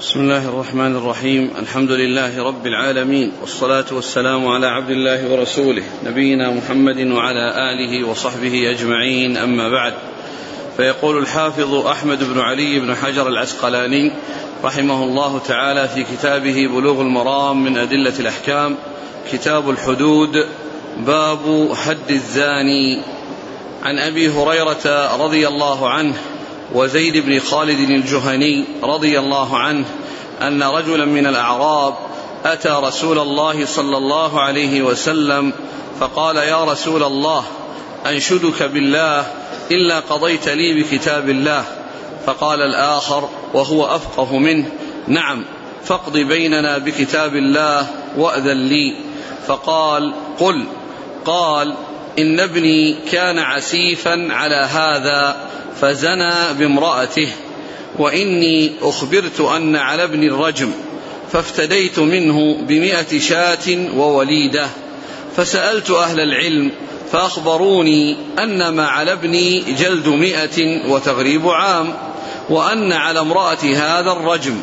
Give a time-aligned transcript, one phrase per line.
[0.00, 1.50] بسم الله الرحمن الرحيم.
[1.58, 8.70] الحمد لله رب العالمين والصلاة والسلام على عبد الله ورسوله نبينا محمد وعلى آله وصحبه
[8.70, 9.36] أجمعين.
[9.36, 9.94] أما بعد
[10.76, 14.12] فيقول الحافظ أحمد بن علي بن حجر العسقلاني
[14.64, 18.76] رحمه الله تعالى في كتابه بلوغ المرام من أدلة الأحكام
[19.32, 20.46] كتاب الحدود
[21.06, 23.02] باب حد الزاني.
[23.82, 26.14] عن أبي هريرة رضي الله عنه
[26.74, 29.84] وزيد بن خالد الجهني رضي الله عنه
[30.42, 31.94] أن رجلا من الأعراب
[32.44, 35.52] أتى رسول الله صلى الله عليه وسلم
[36.00, 37.44] فقال يا رسول الله
[38.06, 39.26] أنشدك بالله
[39.70, 41.64] إلا قضيت لي بكتاب الله.
[42.26, 44.66] فقال الآخر وهو أفقه منه.
[45.08, 45.44] نعم
[45.84, 48.96] فاقض بيننا بكتاب الله وأذن لي.
[49.46, 50.64] فقال قل.
[51.24, 51.74] قال
[52.18, 55.36] إن ابني كان عسيفا على هذا
[55.80, 57.28] فزنى بامرأته
[57.98, 60.70] وإني أخبرت أن على ابن الرجم
[61.32, 64.68] فافتديت منه بمئة شاة ووليدة.
[65.36, 66.70] فسألت أهل العلم
[67.12, 71.94] فأخبروني أن ما على ابني جلد مئة وتغريب عام
[72.48, 74.60] وأن على امرأة هذا الرجم.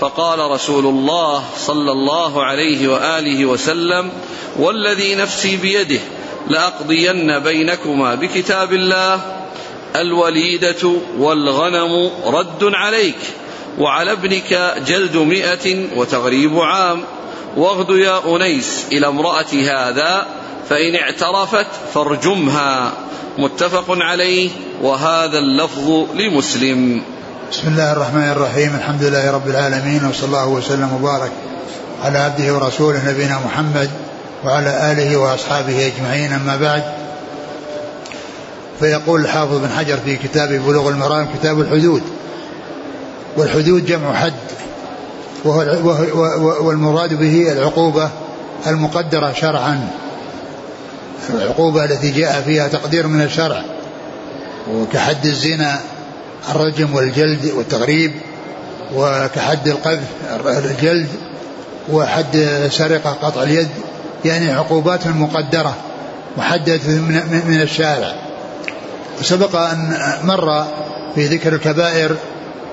[0.00, 4.10] فقال رسول الله صلى الله عليه وآله وسلم
[4.58, 6.00] والذي نفسي بيده
[6.50, 9.20] لأقضين بينكما بكتاب الله.
[9.96, 13.18] الوليدة والغنم رد عليك.
[13.78, 17.02] وعلى ابنك جلد مئة وتغريب عام.
[17.56, 20.26] واغد يا أنيس إلى امرأة هذا
[20.68, 22.92] فإن اعترفت فارجمها.
[23.38, 24.50] متفق عليه.
[24.82, 27.02] وهذا اللفظ لمسلم.
[27.52, 28.74] بسم الله الرحمن الرحيم.
[28.74, 31.32] الحمد لله رب العالمين وصلى الله وسلم وبارك
[32.04, 34.05] على عبده ورسوله نبينا محمد
[34.44, 36.82] وعلى آله وأصحابه أجمعين أما بعد
[38.80, 42.02] فيقول الحافظ بن حجر في كتابه بلوغ المرام كتاب الحدود
[43.36, 44.32] والحدود جمع حد
[45.44, 48.10] وهو والمراد به العقوبة
[48.66, 49.88] المقدرة شرعا
[51.30, 53.62] العقوبة التي جاء فيها تقدير من الشرع
[54.72, 55.80] وكحد الزنا
[56.50, 58.12] الرجم والجلد والتغريب
[58.94, 60.08] وكحد القذف
[60.46, 61.08] الجلد
[61.92, 63.68] وحد سرقة قطع اليد
[64.26, 65.76] يعني عقوبات مقدرة
[66.36, 66.92] محددة
[67.48, 68.14] من الشارع.
[69.20, 70.66] وسبق أن مر
[71.14, 72.16] في ذكر الكبائر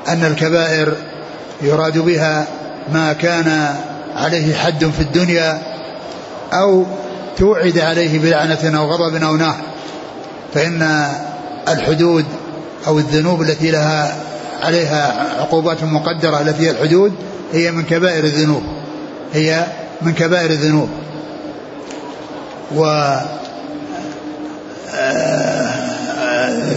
[0.07, 0.93] أن الكبائر
[1.61, 2.47] يراد بها
[2.93, 3.75] ما كان
[4.15, 5.61] عليه حد في الدنيا
[6.53, 6.85] أو
[7.37, 9.55] توعد عليه بلعنة أو غضب أو نار
[10.53, 11.07] فإن
[11.67, 12.25] الحدود
[12.87, 14.15] أو الذنوب التي لها
[14.61, 17.13] عليها عقوبات مقدرة التي هي الحدود
[17.53, 18.63] هي من كبائر الذنوب.
[19.33, 19.65] هي
[20.01, 20.89] من كبائر الذنوب.
[22.71, 23.15] و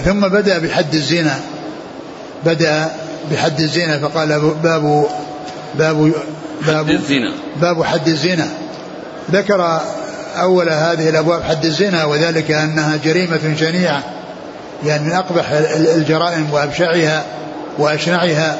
[0.05, 1.35] ثم بدأ بحد الزنا.
[2.45, 2.91] بدأ
[3.31, 4.29] بحد الزنا فقال
[4.63, 5.07] باب
[5.79, 6.13] باب
[6.67, 7.33] باب الزنا.
[7.61, 8.49] باب حد الزنا.
[9.31, 9.81] ذكر
[10.37, 14.03] أول هذه الأبواب حد الزنا وذلك أنها جريمة شنيعة
[14.85, 15.51] يعني من أقبح
[15.95, 17.25] الجرائم وأبشعها
[17.79, 18.59] وأشنعها.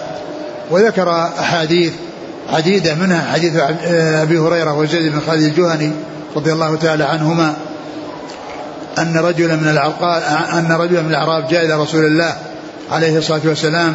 [0.71, 1.11] وذكر
[1.41, 1.93] أحاديث
[2.49, 3.57] عديدة منها حديث
[4.23, 5.93] أبي هريرة وزيد بن خالد الجهني
[6.37, 7.55] رضي الله تعالى عنهما
[8.99, 12.37] أن رجلا من العرقاء أن رجلا من الأعراب جاء إلى رسول الله
[12.91, 13.95] عليه الصلاة والسلام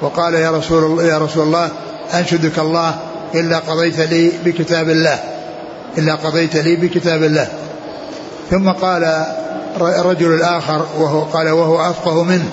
[0.00, 1.70] وقال يا رسول الله يا رسول الله
[2.14, 2.94] أنشدك الله
[3.34, 5.18] إلا قضيت لي بكتاب الله
[5.98, 7.48] إلا قضيت لي بكتاب الله.
[8.50, 9.26] ثم قال
[9.80, 12.48] الرجل الآخر وهو قال وهو أفقه منه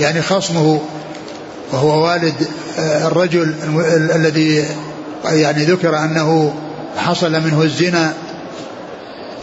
[0.00, 0.80] يعني خصمه
[1.72, 2.34] وهو والد
[2.78, 3.54] آه، الرجل
[4.14, 4.64] الذي
[5.24, 6.54] يعني ذكر أنه
[6.96, 8.12] حصل منه الزنا.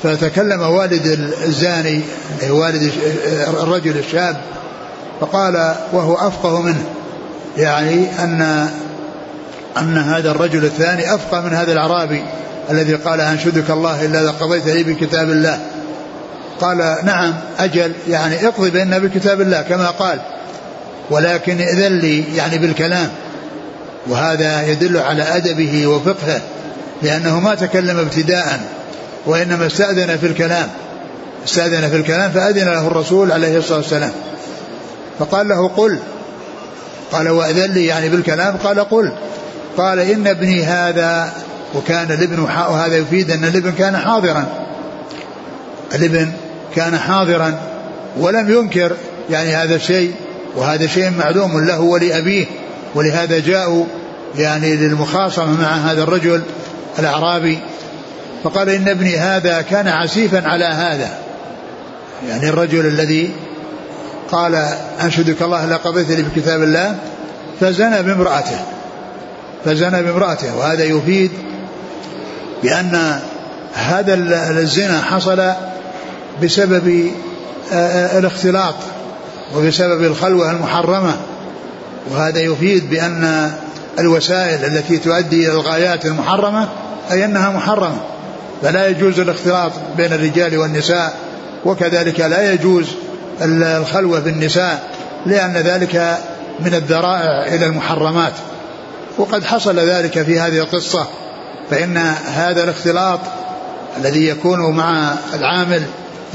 [0.04, 1.06] فتكلم والد
[1.46, 2.02] الزاني
[2.50, 2.92] والد
[3.48, 4.42] الرجل الشاب
[5.22, 6.84] فقال وهو أفقه منه.
[7.58, 8.70] يعني أن
[9.78, 12.24] أن هذا الرجل الثاني أفقه من هذا الأعرابي
[12.70, 15.60] الذي قال أنشدك الله إلا قضيت لي بكتاب الله.
[16.62, 20.20] قال نعم أجل يعني اقضي بيننا بكتاب الله كما قال.
[21.12, 23.10] ولكن إذن لي يعني بالكلام.
[24.08, 26.42] وهذا يدل على أدبه وفقهه
[27.02, 28.60] لأنه ما تكلم ابتداء
[29.26, 30.68] وإنما استأذن في الكلام.
[31.46, 34.12] استأذن في الكلام فأذن له الرسول عليه الصلاة والسلام.
[35.20, 36.00] فقال له قل.
[37.12, 39.12] قال وأذن لي يعني بالكلام قال قل.
[39.78, 41.34] قال إن ابني هذا
[41.76, 44.46] وكان الابن وهذا يفيد أن الابن كان حاضرا.
[45.96, 46.32] الابن
[46.76, 47.60] كان حاضرا
[48.20, 48.96] ولم ينكر
[49.30, 50.14] يعني هذا الشيء.
[50.56, 52.46] وهذا شيء معلوم له ولأبيه
[52.96, 53.86] ولهذا جاءوا
[54.38, 56.42] يعني للمخاصمة مع هذا الرجل
[57.00, 57.60] الأعرابي
[58.44, 61.10] فقال إن ابني هذا كان عسيفا على هذا.
[62.30, 63.32] يعني الرجل الذي
[64.32, 64.68] قال
[65.04, 66.96] أنشدك الله لا لي بكتاب الله
[67.60, 68.60] فزنى بامرأته
[69.66, 71.32] فزنى بامرأته وهذا يفيد
[72.64, 73.20] بأن
[73.74, 74.14] هذا
[74.60, 75.52] الزنا حصل
[76.44, 77.12] بسبب
[78.18, 78.76] الاختلاط.
[79.56, 81.16] وبسبب الخلوة المحرمة.
[82.12, 83.52] وهذا يفيد بأن
[84.00, 86.70] الوسائل التي تؤدي إلى الغايات المحرمة
[87.12, 87.98] أي أنها محرمة.
[88.62, 91.14] فلا يجوز الاختلاط بين الرجال والنساء
[91.66, 92.88] وكذلك لا يجوز
[93.42, 94.90] الخلوة بالنساء
[95.26, 96.18] لأن ذلك
[96.60, 98.34] من الذرائع إلى المحرمات.
[99.18, 101.08] وقد حصل ذلك في هذه القصة
[101.72, 101.98] فإن
[102.36, 103.20] هذا الاختلاط
[103.98, 105.84] الذي يكون مع العامل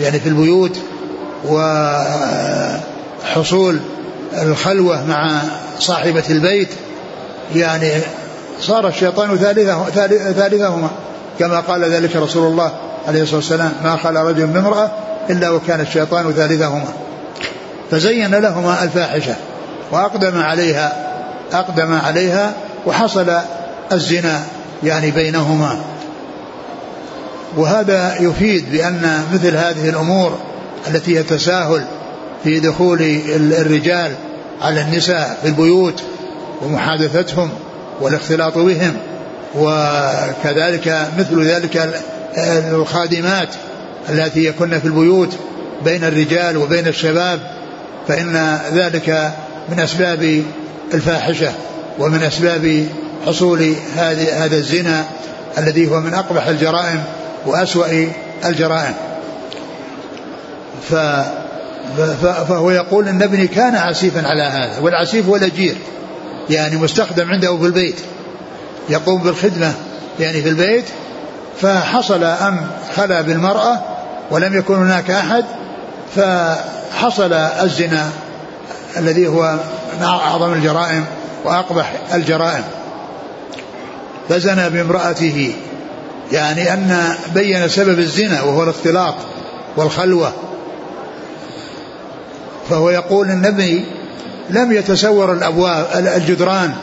[0.01, 0.79] يعني في البيوت
[3.27, 3.81] وحصول
[4.43, 5.41] الخلوة مع
[5.79, 6.69] صاحبة البيت
[7.55, 7.91] يعني
[8.61, 9.85] صار الشيطان ثالثه
[10.33, 10.91] ثالثهما.
[11.39, 12.73] كما قال ذلك رسول الله
[13.09, 14.91] عليه الصلاة والسلام ما خلى رجل من امرأة
[15.31, 16.89] إلا وكان الشيطان ثالثهما.
[17.91, 19.35] فزين لهما الفاحشة
[19.93, 20.93] وأقدم عليها
[21.53, 22.53] أقدم عليها
[22.87, 23.33] وحصل
[23.93, 24.45] الزنا
[24.83, 25.79] يعني بينهما.
[27.57, 30.39] وهذا يفيد بأن مثل هذه الأمور
[30.89, 31.85] التي يتساهل
[32.45, 33.03] في دخول
[33.37, 34.13] الرجال
[34.61, 36.03] على النساء في البيوت
[36.63, 37.51] ومحادثتهم
[38.01, 38.97] والاختلاط بهم
[39.55, 42.03] وكذلك مثل ذلك
[42.73, 43.49] الخادمات
[44.09, 45.37] التي يكن في البيوت
[45.85, 47.41] بين الرجال وبين الشباب
[48.09, 49.33] فإن ذلك
[49.69, 50.43] من أسباب
[50.95, 51.53] الفاحشة
[51.99, 52.87] ومن أسباب
[53.27, 55.05] حصول هذا الزنا
[55.59, 57.03] الذي هو من أقبح الجرائم
[57.47, 57.87] وأسوأ
[58.45, 58.95] الجرائم.
[62.23, 65.77] فهو يقول إن ابني كان عسيفا على هذا والعسيف هو الأجير
[66.51, 67.97] يعني مستخدم عنده في البيت
[68.89, 69.75] يقوم بالخدمة
[70.21, 70.85] يعني في البيت
[71.61, 72.67] فحصل ان
[72.97, 73.81] خلا بالمرأة
[74.31, 75.45] ولم يكن هناك أحد
[76.17, 78.11] فحصل الزنا
[78.97, 79.57] الذي هو
[79.97, 81.05] من أعظم الجرائم
[81.45, 82.65] وأقبح الجرائم.
[84.29, 85.55] فزنى بامرأته
[86.33, 89.15] يعني أن بين سبب الزنا وهو الاختلاط
[89.77, 90.33] والخلوة
[92.71, 93.85] فهو يقول النبي
[94.51, 95.87] لم يتسور الأبواب
[96.17, 96.75] الجدران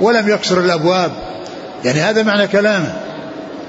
[0.00, 1.12] ولم يكسر الأبواب.
[1.84, 2.92] يعني هذا معنى كلامه.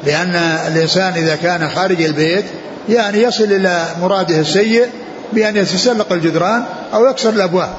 [0.05, 0.35] لأن
[0.67, 2.45] الإنسان إذا كان خارج البيت
[2.89, 4.87] يعني يصل إلى مراده السيء
[5.33, 7.73] بأن يتسلق الجدران أو يكسر الأبواب.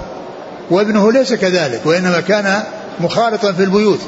[0.70, 2.62] وابنه ليس كذلك وإنما كان
[3.00, 4.00] مخالطا في البيوت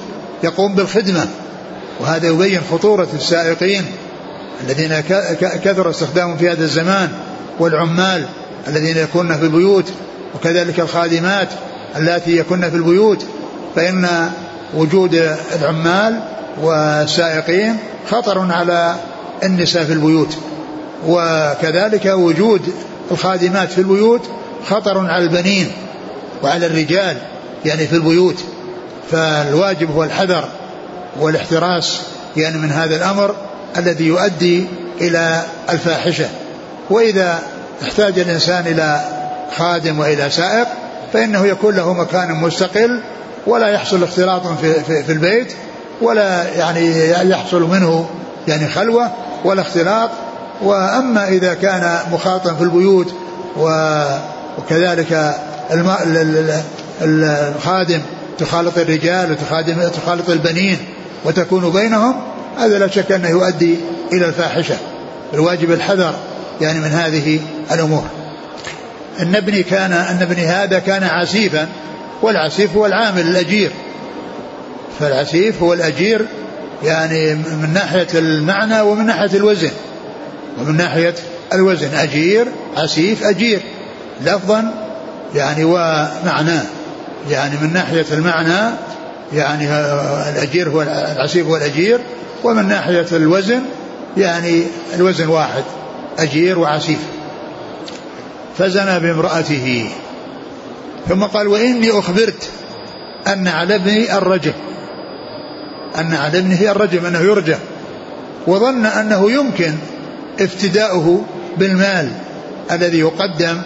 [0.42, 1.26] يقوم بالخدمة.
[2.00, 3.84] وهذا يبين خطورة السائقين
[4.64, 5.00] الذين
[5.40, 7.08] كثر استخدامهم في هذا الزمان
[7.58, 8.26] والعمال.
[8.69, 9.84] الذين يكون في البيوت
[10.34, 11.49] وكذلك الخادمات
[11.96, 13.25] اللاتي يكن في البيوت.
[13.76, 14.31] فإن
[14.75, 16.20] وجود العمال
[16.62, 17.76] والسائقين
[18.11, 18.94] خطر على
[19.43, 20.37] النساء في البيوت.
[21.06, 22.62] وكذلك وجود
[23.11, 24.22] الخادمات في البيوت
[24.66, 25.72] خطر على البنين
[26.43, 27.16] وعلى الرجال
[27.64, 28.37] يعني في البيوت.
[29.11, 30.49] فالواجب هو الحذر
[31.20, 32.00] والاحتراس
[32.37, 33.34] يعني من هذا الأمر
[33.76, 34.66] الذي يؤدي
[35.00, 36.28] إلى الفاحشة.
[36.90, 37.43] وإذا
[37.82, 39.00] احتاج الإنسان إلى
[39.56, 40.67] خادم وإلى سائق
[41.12, 43.00] فإنه يكون له مكان مستقل
[43.47, 45.53] ولا يحصل اختلاط في, في, في البيت
[46.03, 48.09] ولا يعني يحصل منه
[48.49, 49.11] يعني خلوة
[49.44, 50.11] ولا اختلاط.
[50.62, 53.15] وأما إذا كان مخاطا في البيوت
[53.56, 55.35] وكذلك
[57.03, 58.00] الخادم
[58.38, 60.78] تخالط الرجال وتخادم تخالط البنين
[61.25, 62.14] وتكون بينهم
[62.59, 63.76] هذا لا شك أنه يؤدي
[64.12, 64.76] إلى الفاحشة.
[65.35, 66.14] الواجب الحذر
[66.61, 67.40] يعني من هذه
[67.73, 68.04] الأمور.
[69.20, 71.68] أن ابني كان أن ابني هذا كان عسيفا
[72.23, 73.70] والعسيف هو العامل الأجير.
[75.00, 76.26] فالعسيف هو الأجير
[76.84, 79.70] يعني من ناحية المعنى ومن ناحية الوزن.
[80.61, 81.14] ومن ناحية
[81.52, 82.46] الوزن أجير
[82.76, 83.61] عسيف أجير.
[84.25, 84.75] لفظا
[85.34, 86.62] يعني ومعناه.
[87.30, 88.75] يعني من ناحية المعنى
[89.32, 89.68] يعني
[90.28, 92.00] الأجير هو العسيف هو الأجير
[92.44, 93.62] ومن ناحية الوزن
[94.16, 94.62] يعني
[94.94, 95.64] الوزن واحد.
[96.18, 96.99] أجير وعسيف.
[98.59, 99.90] فزنى بامرأته.
[101.09, 102.50] ثم قال وإني أخبرت
[103.26, 104.52] أن على ابني الرجم.
[105.99, 107.59] أن على ابنه الرجم أنه يرجم
[108.47, 109.75] وظن أنه يمكن
[110.40, 111.25] افتداؤه
[111.56, 112.12] بالمال
[112.71, 113.62] الذي يقدم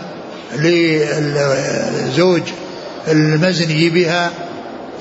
[0.57, 2.43] للزوج
[3.09, 4.31] المزني بها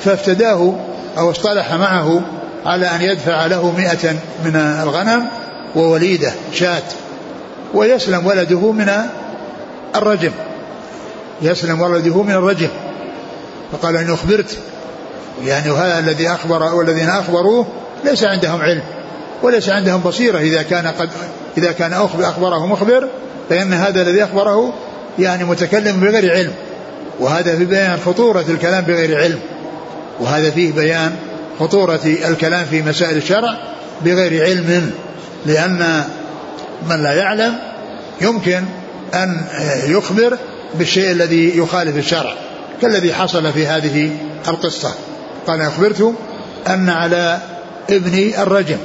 [0.05, 0.75] فافتداه
[1.17, 2.21] أو اصطلح معه
[2.65, 4.11] على أن يدفع له مئة
[4.45, 5.27] من الغنم
[5.75, 6.83] ووليدة شاة.
[7.73, 8.91] ويسلم ولده من
[9.95, 10.31] الرجم.
[11.41, 12.69] يسلم ولده من الرجم.
[13.71, 14.57] فقال إن أخبرت
[15.45, 17.67] يعني هذا الذي أخبر والذين أخبروه
[18.05, 18.81] ليس عندهم علم
[19.43, 20.39] وليس عندهم بصيرة.
[20.39, 21.09] إذا كان قد
[21.57, 23.07] إذا كان أخبره مخبر
[23.49, 24.73] فإن هذا الذي أخبره
[25.19, 26.51] يعني متكلم بغير علم.
[27.19, 29.39] وهذا في بيان خطورة الكلام بغير علم.
[30.19, 31.15] وهذا فيه بيان
[31.59, 33.57] خطورة الكلام في مسائل الشرع
[34.05, 34.91] بغير علم
[35.45, 36.03] لأن
[36.89, 37.59] من لا يعلم
[38.21, 38.63] يمكن
[39.13, 39.45] أن
[39.85, 40.37] يخبر
[40.75, 42.33] بالشيء الذي يخالف الشرع
[42.81, 44.11] كالذي حصل في هذه
[44.47, 44.93] القصة.
[45.47, 46.13] قال أخبرت
[46.67, 47.39] أن على
[47.89, 48.77] ابني الرجم.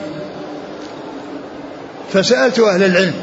[2.13, 3.15] فسألت أهل العلم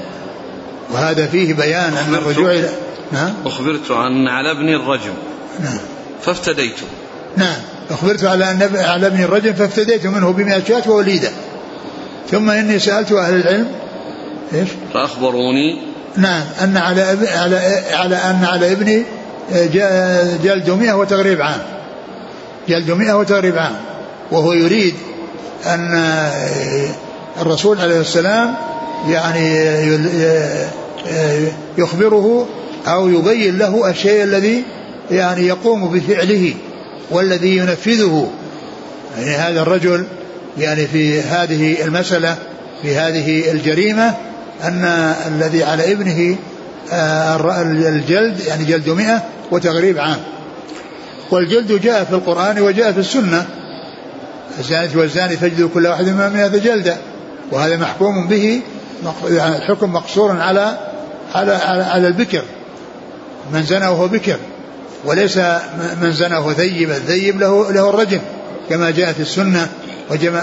[0.91, 2.69] وهذا فيه بيان أن الرجوع إلى
[3.11, 3.33] نعم.
[3.45, 5.13] أخبرت أن على ابني الرجم.
[5.59, 5.79] نعم.
[6.21, 6.75] فافتديت.
[7.38, 7.57] نعم.
[7.89, 11.29] أخبرت على أن على ابني الرجم فافتديت منه بمئة شاة ووليدة.
[12.31, 13.71] ثم إني سألت أهل العلم
[14.53, 15.82] إيش؟ فأخبروني.
[16.18, 17.01] نعم أن على
[17.36, 19.03] على على أن على ابني
[20.44, 21.62] جلد مئة وتغريب عام.
[22.70, 23.75] جلد مئة وتغريب عام.
[24.32, 24.94] وهو يريد
[25.65, 26.03] أن
[27.41, 28.56] الرسول عليه السلام
[29.10, 29.70] يعني
[31.77, 32.48] يخبره
[32.88, 34.63] أو يبين له الشيء الذي
[35.12, 36.53] يعني يقوم بفعله
[37.12, 38.29] والذي ينفذه.
[39.18, 40.06] يعني هذا الرجل
[40.58, 42.38] يعني في هذه المسألة
[42.82, 44.28] في هذه الجريمة
[44.63, 44.84] أن
[45.28, 46.36] الذي على ابنه
[46.92, 50.18] آه، الجلد يعني جلد مئة وتغريب عام.
[51.32, 53.46] والجلد جاء في القرآن وجاء في السنة.
[54.60, 56.98] الزانية والزاني فاجلدوا كل واحد منهما مئة جلدة.
[57.51, 58.62] وهذا محكوم به
[59.30, 60.78] يعني الحكم مقصور على
[61.36, 62.44] على على, على البكر.
[63.54, 64.38] من زنى وهو بكر.
[65.06, 65.38] وليس
[66.01, 66.89] من زنى وهو ثيب.
[66.89, 68.20] الثيب له له الرجم
[68.70, 69.68] كما جاء في السنة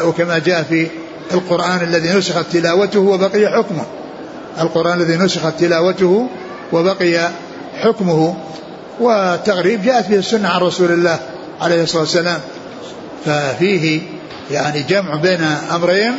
[0.04, 0.88] وكما جاء في
[1.32, 3.84] القرآن الذي نسخت تلاوته وبقي حكمه.
[4.60, 6.26] القرآن الذي نسخت تلاوته
[6.72, 7.30] وبقي
[7.80, 8.36] حكمه
[9.00, 11.18] والتغريب جاءت به السنة عن رسول الله
[11.60, 12.40] عليه الصلاة والسلام.
[13.24, 14.00] ففيه
[14.50, 15.42] يعني جمع بين
[15.74, 16.12] أمرين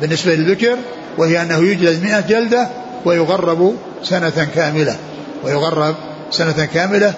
[0.00, 0.76] بالنسبة للذكر
[1.18, 2.68] وهي أنه يجلد مئة جلدة
[3.04, 4.96] ويغرب سنة كاملة.
[5.44, 5.94] ويغرب
[6.30, 7.14] سنة كاملة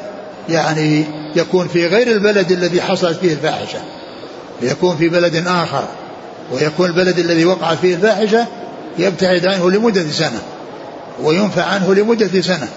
[0.49, 1.05] يعني
[1.37, 3.79] يكون في غير البلد الذي حصلت فيه الفاحشة.
[4.63, 5.85] يكون في بلد آخر
[6.53, 8.47] ويكون البلد الذي وقعت فيه الفاحشة
[8.99, 10.41] يبتعد عنه لمدة سنة.
[11.23, 12.69] وينفع عنه لمدة سنة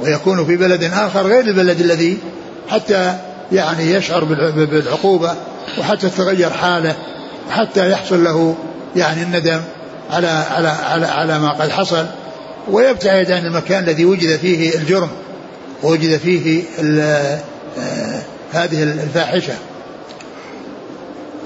[0.00, 2.18] ويكون في بلد آخر غير البلد الذي
[2.68, 3.18] حتى
[3.52, 5.34] يعني يشعر بالعقوبة
[5.78, 6.96] وحتى تتغير حاله
[7.48, 8.56] وحتى يحصل له
[8.96, 9.60] يعني الندم
[10.10, 12.06] على على على على ما قد حصل.
[12.70, 15.08] ويبتعد عن المكان الذي وجد فيه الجرم
[15.82, 17.38] ووجد فيه آه،
[18.52, 19.54] هذه الفاحشة.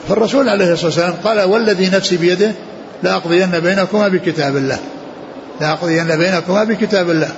[0.09, 2.53] فالرسول عليه الصلاة والسلام قال والذي نفسي بيده
[3.03, 4.79] لأقضين بينكما بكتاب الله.
[5.61, 7.31] لأقضين بينكما بكتاب الله.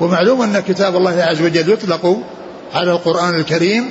[0.00, 2.18] ومعلوم أن كتاب الله عز وجل يطلق
[2.74, 3.90] على القرآن الكريم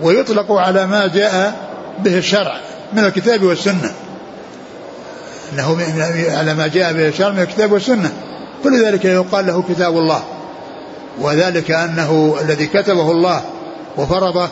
[0.00, 1.54] ويطلق على ما جاء
[1.98, 2.56] به الشرع
[2.92, 3.92] من الكتاب والسنة.
[5.52, 5.78] أنه
[6.28, 8.12] على ما جاء به الشرع من الكتاب والسنة.
[8.64, 10.22] كل ذلك يقال له كتاب الله.
[11.20, 13.42] وذلك أنه الذي كتبه الله
[13.96, 14.48] وفرضه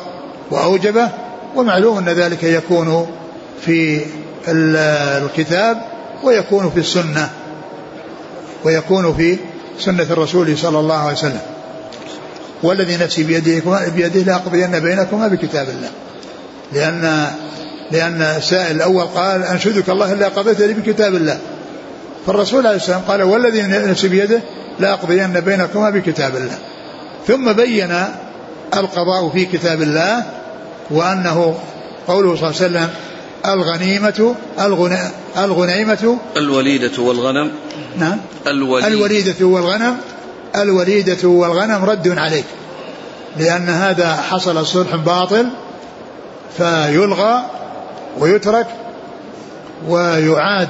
[0.50, 1.08] وأوجبه
[1.56, 3.06] ومعلوم أن ذلك يكون
[3.61, 4.00] في
[4.49, 5.82] الكتاب
[6.23, 7.30] ويكون في السنة.
[8.65, 9.38] ويكون في
[9.79, 11.41] سنة الرسول صلى الله عليه وسلم.
[12.62, 15.91] والذي نفسي بيده بيده لأقضين بينكما بكتاب الله.
[16.73, 17.31] لأن
[17.91, 21.38] لأن السائل الأول قال أنشدك الله إلا قضيت لي بكتاب الله.
[22.27, 24.41] فالرسول عليه السلام قال والذي نفسي بيده
[24.81, 26.59] لأقضين بينكما بكتاب الله.
[27.27, 28.05] ثم بين
[28.75, 30.25] القضاء في كتاب الله
[30.91, 31.59] وأنه
[32.09, 32.88] قوله صلى الله عليه وسلم
[33.47, 34.35] الغنيمة
[35.37, 36.18] الغنيمة.
[36.37, 37.50] الوليدة والغنم.
[37.99, 38.18] نعم.
[38.47, 39.97] الوليدة, الوليدة والغنم.
[40.57, 42.45] الوليدة والغنم رد عليك
[43.37, 45.49] لأن هذا حصل صلح باطل
[46.57, 47.42] فيلغى
[48.18, 48.66] ويترك
[49.88, 50.68] ويعاد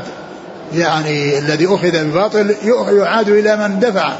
[0.74, 2.54] يعني الذي أخذ بباطل
[2.92, 4.12] يعاد إلى من دفع.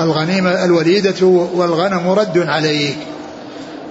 [0.00, 2.98] الغنيمة الوليدة والغنم رد عليك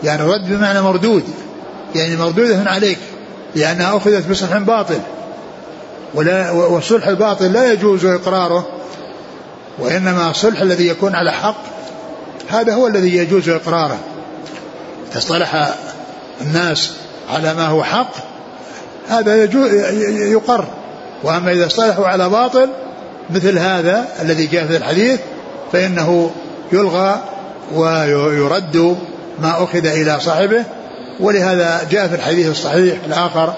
[0.03, 1.23] يعني رد بمعنى مردود.
[1.96, 2.98] يعني مردودة عليك
[3.55, 5.00] لأنها أخذت بصلح باطل.
[6.13, 8.67] ولا والصلح الباطل لا يجوز إقراره
[9.79, 11.63] وإنما الصلح الذي يكون على حق
[12.50, 13.98] هذا هو الذي يجوز إقراره.
[15.17, 15.75] اصطلح
[16.41, 16.91] الناس
[17.29, 18.12] على ما هو حق
[19.10, 19.43] هذا
[20.31, 20.65] يقر.
[21.24, 22.69] وأما إذا اصطلحوا على باطل
[23.29, 25.19] مثل هذا الذي جاء في الحديث
[25.72, 26.31] فإنه
[26.72, 27.24] يلغى
[27.74, 28.98] ويرد
[29.41, 30.63] ما أخذ إلى صاحبه.
[31.19, 33.53] ولهذا جاء في الحديث الصحيح الآخر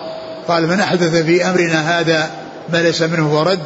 [0.47, 2.29] قال من أحدث في أمرنا هذا
[2.73, 3.63] ما ليس منه هو رد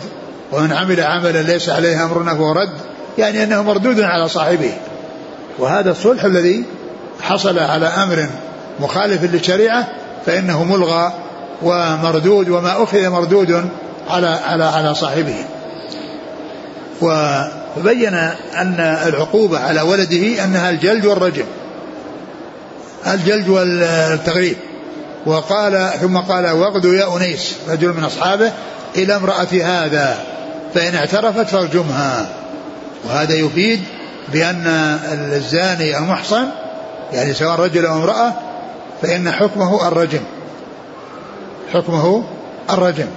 [0.51, 2.73] ومن عمل عملا ليس عليه أمرنا فهو رد.
[3.17, 4.73] يعني أنه مردود على صاحبه.
[5.59, 6.63] وهذا الصلح الذي
[7.21, 8.29] حصل على أمر
[8.79, 9.87] مخالف للشريعة
[10.25, 11.13] فإنه ملغى
[11.61, 13.69] ومردود وما أخذ مردود
[14.09, 15.35] على على على صاحبه.
[17.77, 18.13] وبين
[18.55, 21.45] أن العقوبة على ولده أنها الجلد والرجم.
[23.07, 24.57] الجلد والتغريب.
[25.25, 28.51] وقال ثم قال واغدوا يا أنيس رجل من أصحابه
[28.95, 30.17] إلى امرأة هذا
[30.73, 32.29] فإن اعترفت فارجمها.
[33.05, 33.83] وهذا يفيد
[34.33, 34.67] بأن
[35.33, 36.45] الزاني المحصن
[37.13, 38.33] يعني سواء رجل أو امرأة
[39.01, 40.21] فإن حكمه الرجم.
[41.73, 42.23] حكمه
[42.69, 43.07] الرجم.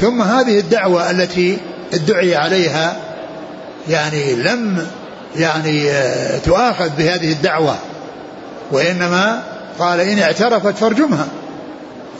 [0.00, 1.58] ثم هذه الدعوة التي
[1.94, 2.96] ادعي عليها
[3.88, 4.86] يعني لم
[5.36, 7.76] يعني آه، تؤاخذ بهذه الدعوة.
[8.72, 9.42] وإنما
[9.78, 11.26] قال إن اعترفت فارجمها.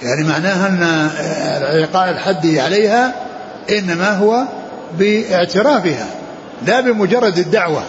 [0.03, 1.11] يعني معناها أن
[1.63, 3.15] العقاب الحدي عليها
[3.71, 4.43] إنما هو
[4.99, 6.07] باعترافها
[6.67, 7.83] لا بمجرد الدعوة.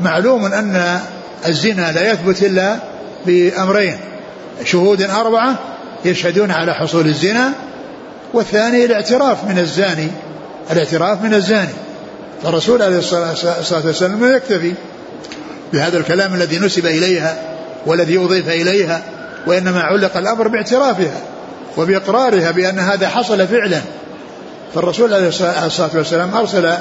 [0.00, 1.00] معلوم أن
[1.46, 2.76] الزنا لا يثبت إلا
[3.26, 3.98] بأمرين
[4.64, 5.58] شهود أربعة
[6.04, 7.52] يشهدون على حصول الزنا
[8.32, 10.08] والثاني الاعتراف من الزاني
[10.70, 11.72] الاعتراف من الزاني.
[12.42, 14.74] فالرسول عليه الصلاة والسلام لا يكتفي
[15.72, 17.55] بهذا الكلام الذي نسب إليها
[17.86, 19.02] والذي أضيف إليها
[19.46, 21.20] وإنما علق الأمر باعترافها
[21.76, 23.80] وبإقرارها بأن هذا حصل فعلا.
[24.74, 25.28] فالرسول عليه
[25.66, 26.72] الصلاة والسلام أرسل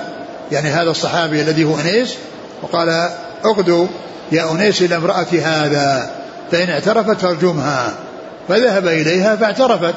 [0.52, 2.16] يعني هذا الصحابي الذي هو أنيس
[2.62, 3.10] وقال
[3.46, 3.88] اغدوا
[4.32, 6.10] يا أنيس إلى امرأة هذا
[6.52, 7.94] فإن اعترفت فارجمها
[8.48, 9.96] فذهب إليها فاعترفت.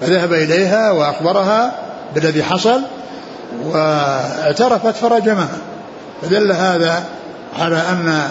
[0.00, 1.72] فذهب إليها وأخبرها
[2.14, 2.80] بالذي حصل
[3.64, 5.58] واعترفت فرجمها.
[6.22, 7.04] فدل هذا
[7.58, 8.28] على أن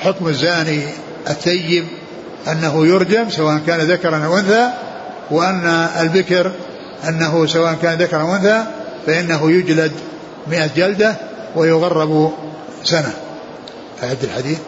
[0.00, 0.82] حكم الزاني
[1.28, 1.86] الثيب
[2.48, 4.70] أنه يرجم سواء كان ذكرا أو أنثى
[5.30, 5.66] وأن
[6.00, 6.52] البكر
[7.08, 8.64] أنه سواء كان ذكرا أو أنثى
[9.06, 9.92] فإنه يجلد
[10.46, 11.16] مئة جلدة
[11.56, 12.32] ويغرب
[12.84, 13.12] سنة.
[14.02, 14.58] أعد الحديث.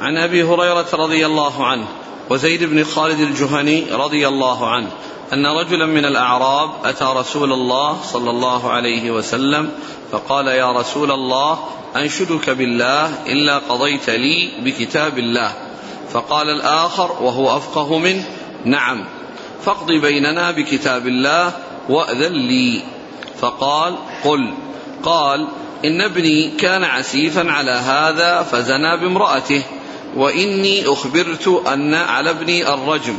[0.00, 1.86] عن أبي هريرة رضي الله عنه
[2.30, 4.88] وزيد بن خالد الجهني رضي الله عنه
[5.32, 9.70] أن رجلا من الأعراب أتى رسول الله صلى الله عليه وسلم
[10.12, 11.58] فقال يا رسول الله
[12.00, 15.52] أنشدك بالله إلا قضيت لي بكتاب الله.
[16.12, 18.24] فقال الآخر وهو أفقه منه
[18.64, 19.04] نعم
[19.64, 21.52] فاقض بيننا بكتاب الله
[21.88, 22.82] وأذن لي.
[23.40, 24.54] فقال قل.
[25.02, 25.46] قال
[25.84, 29.62] إن ابني كان عسيفا على هذا فزنى بامرأته
[30.16, 33.18] وإني أخبرت أن على ابني الرجم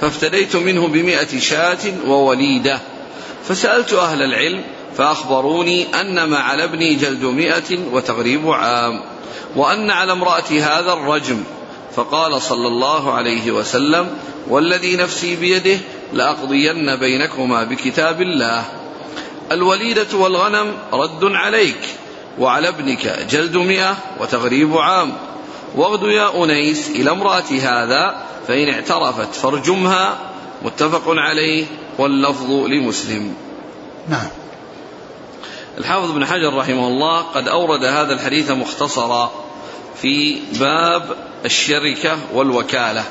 [0.00, 2.80] فافتديت منه بمئة شاة ووليدة.
[3.48, 4.62] فسألت أهل العلم
[4.96, 9.00] فأخبروني أن ما على ابني جلد مئة وتغريب عام
[9.56, 11.44] وأن على امرأة هذا الرجم.
[11.96, 15.78] فقال صلى الله عليه وسلم والذي نفسي بيده
[16.12, 18.64] لأقضين بينكما بكتاب الله.
[19.52, 21.80] الوليدة والغنم رد عليك
[22.38, 25.12] وعلى ابنك جلد مئة وتغريب عام.
[25.76, 30.18] واغد يا أنيس إلى امرأة هذا فإن اعترفت فارجمها.
[30.64, 31.66] متفق عليه
[31.98, 33.34] واللفظ لمسلم.
[34.08, 34.41] نعم.
[35.78, 39.32] الحافظ بن حجر رحمه الله قد أورد هذا الحديث مختصرا
[40.02, 43.04] في باب الشركة والوكالة.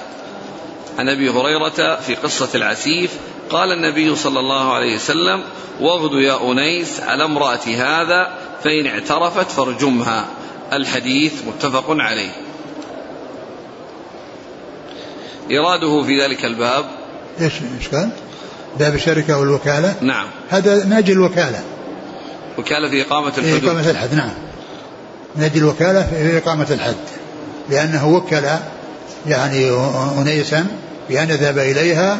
[0.99, 3.11] عن أبي هريرة في قصة العسيف
[3.49, 5.43] قال النبي صلى الله عليه وسلم
[5.79, 10.25] واغد يا أنيس على امرأة هذا فإن اعترفت فارجمها.
[10.73, 12.31] الحديث متفق عليه.
[15.51, 16.85] إراده في ذلك الباب.
[17.41, 18.09] إيش إيش قال؟
[18.79, 20.27] باب الشركة والوكالة؟ نعم.
[20.49, 21.63] هذا ناجي الوكالة.
[22.57, 23.63] وكالة في إقامة في الحدود.
[23.63, 24.33] إقامة الحد نعم.
[25.35, 26.95] ناجي الوكالة في إقامة الحد
[27.69, 28.43] لأنه وكل
[29.27, 29.69] يعني
[30.17, 30.67] أنيسا
[31.09, 32.19] بأن يذهب إليها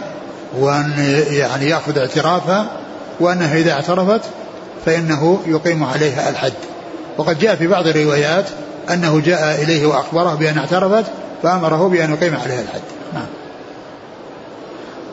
[0.59, 2.71] وأن يعني يأخذ اعترافها
[3.19, 4.21] وأنها إذا اعترفت
[4.85, 6.53] فإنه يقيم عليها الحد.
[7.17, 8.45] وقد جاء في بعض الروايات
[8.89, 11.05] أنه جاء إليه وأخبره بأن اعترفت
[11.43, 12.81] فأمره بأن يقيم عليها الحد.
[13.13, 13.27] نعم.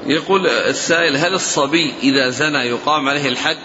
[0.07, 3.57] يقول السائل هل الصبي إذا زنى يقام عليه الحد؟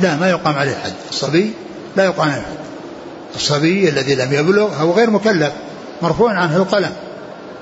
[0.00, 1.52] لا ما يقام عليه الحد الصبي
[1.96, 2.58] لا يقام عليه الحد
[3.36, 5.52] الصبي الذي لم يبلغ هو غير مكلف
[6.02, 6.90] مرفوع عنه القلم.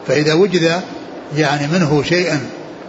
[0.09, 0.81] فإذا وجد
[1.37, 2.41] يعني منه شيئا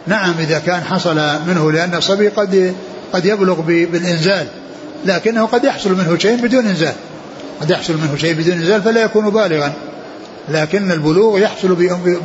[0.07, 1.15] نعم إذا كان حصل
[1.47, 2.75] منه لأن الصبي قد
[3.13, 4.47] قد يبلغ بالإنزال.
[5.05, 6.93] لكنه قد يحصل منه شيء بدون إنزال.
[7.61, 9.73] قد يحصل منه شيء بدون إنزال فلا يكون بالغا.
[10.49, 11.75] لكن البلوغ يحصل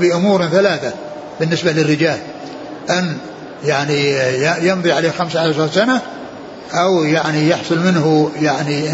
[0.01, 0.93] بأمور ثلاثة
[1.41, 2.19] بالنسبة للرجال.
[2.91, 3.17] أن
[3.65, 4.15] يعني
[4.69, 6.01] يمضي عليه خمسة عشر سنة
[6.75, 8.85] أو يعني يحصل منه يعني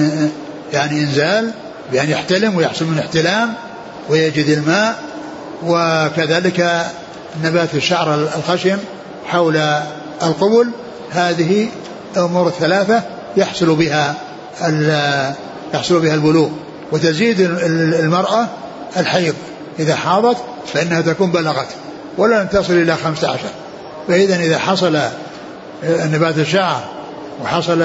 [0.72, 1.50] يعني إنزال
[1.92, 3.54] بأن يحتلم ويحصل منه احتلام
[4.08, 4.98] ويجد الماء
[5.66, 6.86] وكذلك
[7.44, 8.78] نبات الشعر الخشن
[9.26, 9.56] حول
[10.22, 10.70] القبل.
[11.10, 11.68] هذه
[12.16, 13.02] أمور الثلاثة
[13.36, 14.14] يحصل بها
[15.74, 16.48] يحصل بها البلوغ.
[16.92, 18.48] وتزيد المرأة
[18.96, 19.34] الحيض.
[19.78, 20.36] إذا حاضت
[20.72, 21.68] فإنها تكون بلغت
[22.18, 23.50] لم تصل إلى خمسة عشر.
[24.08, 24.98] فإذا إذا حصل
[25.84, 26.97] نبات الشعر
[27.42, 27.82] وحصل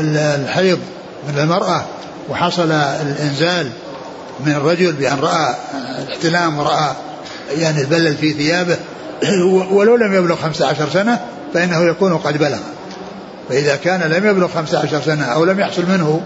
[0.00, 0.78] الحيض
[1.28, 1.84] من المرأة
[2.28, 3.70] وحصل الإنزال
[4.46, 5.54] من الرجل بأن رأى
[6.02, 6.90] الاحتلام ورأى
[7.58, 8.76] يعني البلل في ثيابه.
[9.72, 11.20] ولو لم يبلغ 15 سنة
[11.54, 12.58] فإنه يكون قد بلغ.
[13.48, 16.20] فإذا كان لم يبلغ 15 سنة أو لم يحصل منه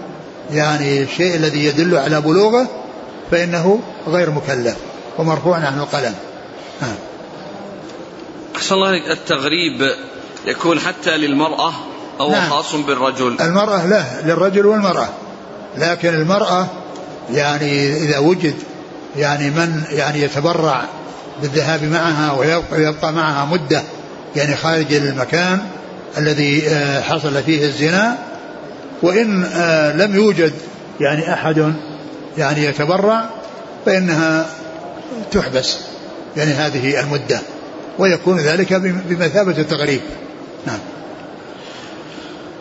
[0.51, 2.67] يعني الشيء الذي يدل على بلوغه
[3.31, 4.75] فإنه غير مكلف
[5.17, 6.13] ومرفوع عنه القلم.
[8.55, 9.95] أحسن الله التغريب
[10.45, 11.73] يكون حتى للمرأة
[12.19, 12.49] أو نعم.
[12.49, 13.41] خاص بالرجل.
[13.41, 15.09] المرأة له للرجل والمرأة.
[15.77, 16.67] لكن المرأة
[17.31, 18.55] يعني إذا وجد
[19.17, 20.85] يعني من يعني يتبرع
[21.41, 23.83] بالذهاب معها ويبقى, ويبقى معها مدة
[24.35, 25.59] يعني خارج المكان
[26.17, 28.17] الذي آه، حصل فيه الزنا
[29.01, 30.53] وإن آه، لم يوجد
[30.99, 31.73] يعني أحد
[32.37, 33.29] يعني يتبرع
[33.85, 34.45] فإنها
[35.31, 35.77] تحبس
[36.37, 37.41] يعني هذه المدة
[37.99, 38.73] ويكون ذلك
[39.09, 40.01] بمثابة التغريب.
[40.65, 40.79] نعم.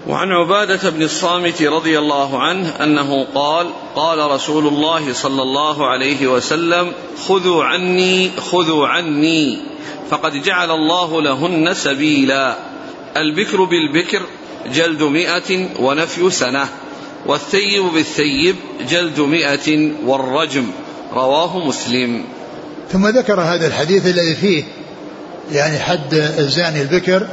[0.08, 6.26] وعن عبادة بن الصامت رضي الله عنه أنه قال قال رسول الله صلى الله عليه
[6.26, 6.92] وسلم
[7.28, 9.58] خذوا عني خذوا عني
[10.10, 12.56] فقد جعل الله لهن سبيلا.
[13.16, 14.22] البكر بالبكر
[14.74, 16.68] جلد مئة ونفي سنة
[17.26, 18.56] والثيب بالثيب
[18.88, 20.66] جلد مئة والرجم
[21.12, 22.24] رواه مسلم.
[22.92, 24.64] ثم ذكر هذا الحديث الذي فيه
[25.52, 27.28] يعني حد الزاني البكر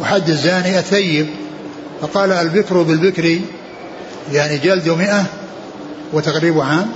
[0.00, 1.26] وحد الزاني الثيب.
[2.00, 3.38] فقال البكر بالبكر
[4.32, 5.24] يعني جلد مئة
[6.12, 6.86] وتقريب عام.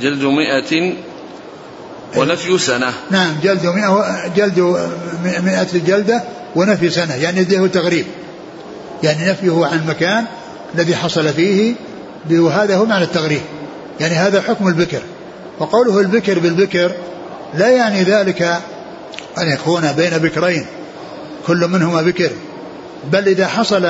[0.00, 0.92] جلد مئة
[2.16, 2.92] ونفي سنة.
[3.10, 4.60] نعم جلد مئة جلد
[5.44, 6.22] مئة جلدة
[6.56, 8.06] ونفي سنة يعني ذي تغريب
[9.02, 10.24] يعني نفيه عن المكان
[10.74, 11.74] الذي حصل فيه
[12.30, 13.40] وهذا هو معنى التغريب
[14.00, 15.02] يعني هذا حكم البكر.
[15.58, 16.92] وقوله البكر بالبكر
[17.54, 18.42] لا يعني ذلك
[19.38, 20.66] أن يكون بين بكرين.
[21.48, 22.30] كل منهما بكر.
[23.12, 23.88] بل إذا حصل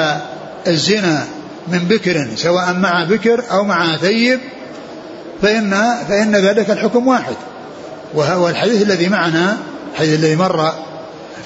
[0.67, 1.25] الزنا
[1.69, 4.41] من بكر سواء مع بكر أو مع ثيب
[5.43, 5.71] فإن
[6.09, 7.35] فإن ذلك الحكم واحد.
[8.15, 9.57] وهو الحديث الذي معنا
[9.93, 10.73] الحديث الذي مر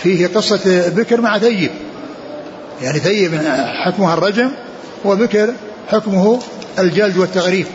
[0.03, 1.71] فيه قصة بكر مع ثيب.
[2.83, 3.41] يعني ثيب
[3.85, 4.51] حكمها الرجم
[5.05, 5.55] وبكر
[5.89, 6.39] حكمه
[6.79, 7.67] الجلد والتغريف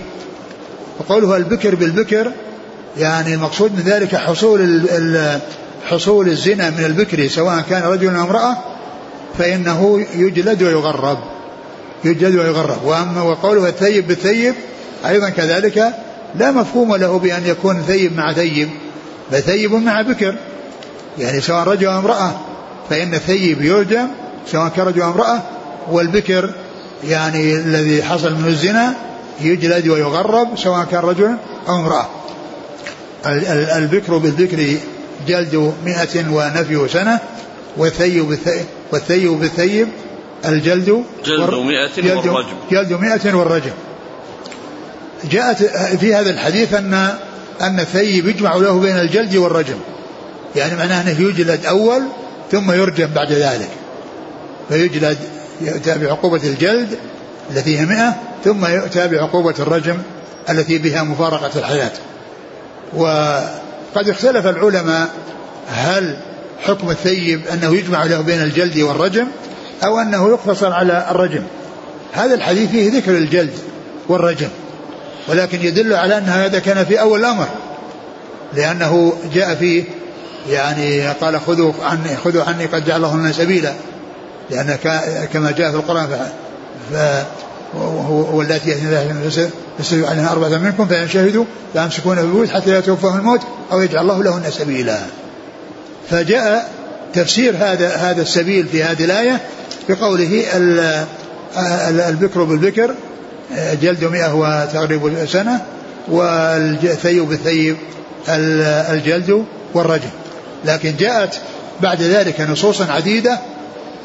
[1.00, 2.32] وقوله البكر بالبكر
[2.98, 4.62] يعني المقصود من ذلك حصول
[5.90, 8.58] حصول الزنا من البكر سواء كان رجل أو امرأة
[9.38, 11.18] فإنه يجلد ويغرب
[12.06, 12.86] يجلد ويغرب.
[12.86, 14.56] وأما وقوله الثيب بالثيب
[15.08, 15.94] أيضا كذلك
[16.36, 18.70] لا مفهوم له بأن يكون ثيب مع ثيب
[19.32, 20.36] بل ثيب مع بكر.
[21.18, 22.32] يعني سواء رجل أو امرأة
[22.90, 24.08] فإن الثيب يرجم
[24.52, 25.42] سواء كان رجل أو امرأة
[25.92, 26.54] والبكر
[27.08, 28.94] يعني الذي حصل منه الزنا
[29.42, 31.36] يجلد ويغرب سواء كان رجل
[31.68, 32.08] أو امرأة.
[33.78, 34.78] البكر بالبكر
[35.28, 37.20] جلد مئة ونفي سنة
[37.78, 38.38] والثيب
[38.92, 39.88] والثيب بالثيب
[40.46, 42.56] الجلد جلد مئة والرجم.
[42.72, 43.72] جلد مئة والرجم.
[45.32, 45.64] جاءت
[45.96, 46.94] في هذا الحديث أن
[47.62, 49.78] أن الثيب يجمع له بين الجلد والرجم.
[50.56, 52.02] يعني معناه أنه يجلد أول
[52.52, 53.70] ثم يرجم بعد ذلك.
[54.70, 55.18] فيجلد
[55.62, 56.98] يؤتى بعقوبة الجلد
[57.52, 59.98] التي هي مئة ثم يؤتى بعقوبة الرجم
[60.50, 61.92] التي بها مفارقة الحياة.
[63.96, 65.10] وقد اختلف العلماء
[65.70, 66.18] هل
[66.60, 69.28] حكم الثيب أنه يجمع له بين الجلد والرجم
[69.84, 71.44] أو أنه يقتصر على الرجم.
[72.14, 73.54] هذا الحديث فيه ذكر الجلد
[74.08, 74.50] والرجم
[75.28, 77.48] ولكن يدل على أن هذا كان في أول الأمر
[78.54, 79.84] لأنه جاء فيه
[80.50, 83.74] يعني قال خذوا عني خذوا عني قد جعل الله لنا سبيلا
[84.50, 84.78] لأن
[85.34, 86.30] كما جاء في القرآن
[87.74, 89.32] واللاتي يأتين
[89.80, 94.24] فسجدوا عليها أربعة منكم فإن شهدوا فأمسكون بالبيوت حتى لا يتوفاهم الموت أو يجعل الله
[94.24, 95.00] لهن سبيلا.
[96.10, 96.70] فجاء
[97.14, 99.42] تفسير هذا هذا السبيل في هذه الآية
[99.90, 100.44] بقوله
[102.10, 102.96] البكر بالبكر
[103.82, 105.62] جلد مئة وتغريب سنة
[106.08, 107.78] والثيب بالثيب
[108.30, 110.10] الجلد والرجم.
[110.66, 111.40] لكن جاءت
[111.82, 113.40] بعد ذلك نصوصا عديدة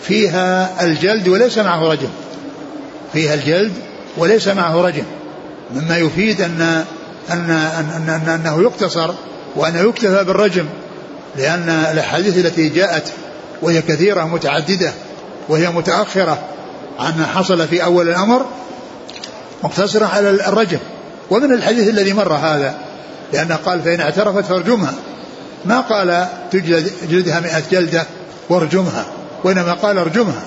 [0.02, 2.08] فيها الجلد وليس معه رجم.
[3.12, 3.72] فيها الجلد
[4.16, 5.04] وليس معه رجم.
[5.74, 6.84] مما يفيد أن
[7.30, 9.10] أن, أن, أن أنه يقتصر
[9.56, 10.66] وأنه يكتفى بالرجم
[11.36, 13.12] لأن الأحاديث التي جاءت
[13.62, 14.92] وهي كثيرة متعددة
[15.48, 16.38] وهي متأخرة
[16.98, 18.46] عن ما حصل في أول الأمر
[19.64, 20.78] مقتصرة على الرجم.
[21.30, 22.74] ومن الحديث الذي مر هذا
[23.32, 24.94] لأنه قال فإن اعترفت فارجمها.
[25.64, 28.06] ما قال تجلد جلدها مئة جلدة
[28.48, 29.06] وارجمها
[29.44, 30.42] وإنما قال ارجمها.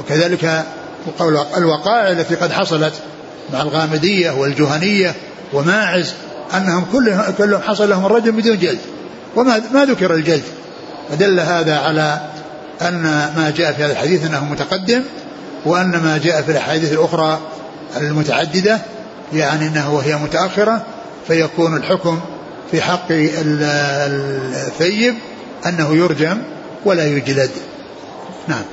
[0.00, 0.64] وكذلك
[1.56, 2.92] الوقائع التي قد حصلت
[3.52, 5.14] مع الغامدية والجهنية
[5.52, 6.14] وماعز
[6.56, 8.78] أنهم كلهم, كلهم حصل لهم الرجم بدون جلد.
[9.36, 10.42] وما ما ذكر الجلد.
[11.10, 12.20] فدل هذا على
[12.82, 13.02] أن
[13.36, 15.02] ما جاء في هذا الحديث أنه متقدم
[15.64, 17.40] وأن ما جاء في الأحاديث الأخرى
[17.96, 18.80] المتعددة
[19.32, 20.82] يعني أنه وهي متأخرة
[21.26, 22.20] فيكون الحكم
[22.70, 23.06] في حق
[24.70, 25.14] الثيب
[25.66, 26.42] أنه يرجم
[26.84, 27.50] ولا يجلد.
[28.48, 28.64] نعم.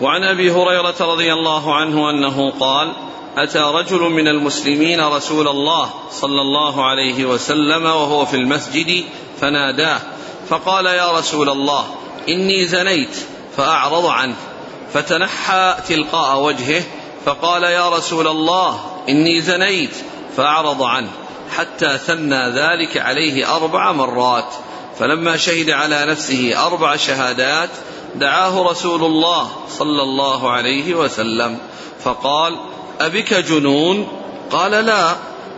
[0.00, 2.92] وعن أبي هريرة رضي الله عنه أنه قال
[3.36, 9.04] أتى رجل من المسلمين رسول الله صلى الله عليه وسلم وهو في المسجد
[9.40, 10.00] فناداه
[10.48, 11.84] فقال يا رسول الله
[12.28, 13.16] إني زنيت
[13.56, 14.34] فأعرض عنه
[14.92, 16.82] فتنحى تلقاء وجهه
[17.26, 19.96] فقال يا رسول الله إني زنيت
[20.36, 21.10] فأعرض عنه
[21.56, 24.54] حتى ثنى ذلك عليه أربع مرات
[24.98, 27.70] فلما شهد على نفسه أربع شهادات
[28.16, 31.58] دعاه رسول الله صلى الله عليه وسلم.
[32.04, 32.56] فقال
[33.00, 34.08] أبك جنون؟
[34.50, 35.16] قال لا.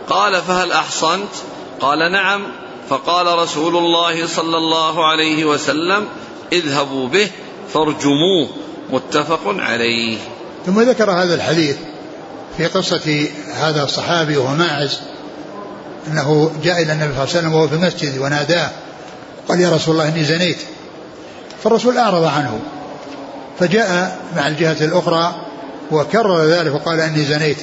[0.09, 1.29] قال فهل أحصنت؟
[1.79, 2.43] قال نعم.
[2.89, 6.07] فقال رسول الله صلى الله عليه وسلم
[6.51, 7.29] اذهبوا به
[7.73, 8.47] فارجموه.
[8.89, 10.17] متفق عليه.
[10.65, 11.77] ثم ذكر هذا الحديث
[12.57, 14.99] في قصة هذا الصحابي وهو ماعز
[16.07, 18.71] أنه جاء إلى النبي صلى الله عليه وسلم وهو في المسجد وناداه
[19.49, 20.57] قال يا رسول الله إني زنيت.
[21.63, 22.59] فالرسول أعرض عنه
[23.59, 25.35] فجاء مع الجهة الأخرى
[25.91, 27.57] وكرر ذلك وقال إني زنيت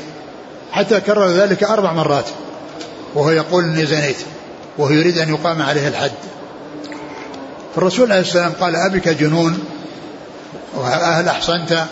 [0.73, 2.25] حتى كرر ذلك أربع مرات
[3.15, 4.17] وهو يقول إني زنيت
[4.79, 6.11] وهو يريد أن يقام عليه الحد.
[7.75, 9.59] فالرسول عليه السلام قال أبك جنون
[10.75, 11.85] وهل أحصنت؟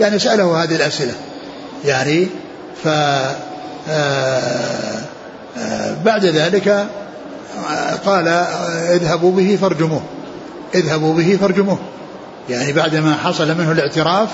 [0.00, 1.14] يعني سأله هذه الأسئلة
[1.84, 2.28] يعني
[2.84, 2.88] ف
[3.88, 5.00] آه،
[5.58, 6.86] آه، بعد ذلك
[8.06, 8.28] قال
[8.88, 10.02] اذهبوا به فارجموه.
[10.74, 11.78] اذهبوا به فارجموه.
[12.48, 14.28] يعني بعدما حصل منه الاعتراف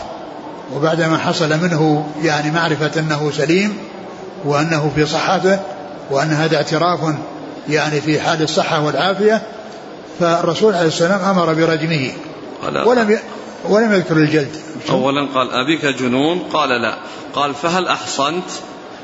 [0.74, 3.78] وبعدما حصل منه يعني معرفة أنه سليم
[4.44, 5.58] وأنه في صحته
[6.10, 7.00] وأن هذا اعتراف
[7.68, 9.42] يعني في حال الصحة والعافية
[10.20, 12.10] فالرسول عليه السلام أمر برجمه.
[12.86, 13.18] ولم ي...
[13.68, 14.56] ولم يذكر الجلد.
[14.90, 16.94] أولا قال أبيك جنون؟ قال لا.
[17.34, 18.44] قال فهل أحصنت؟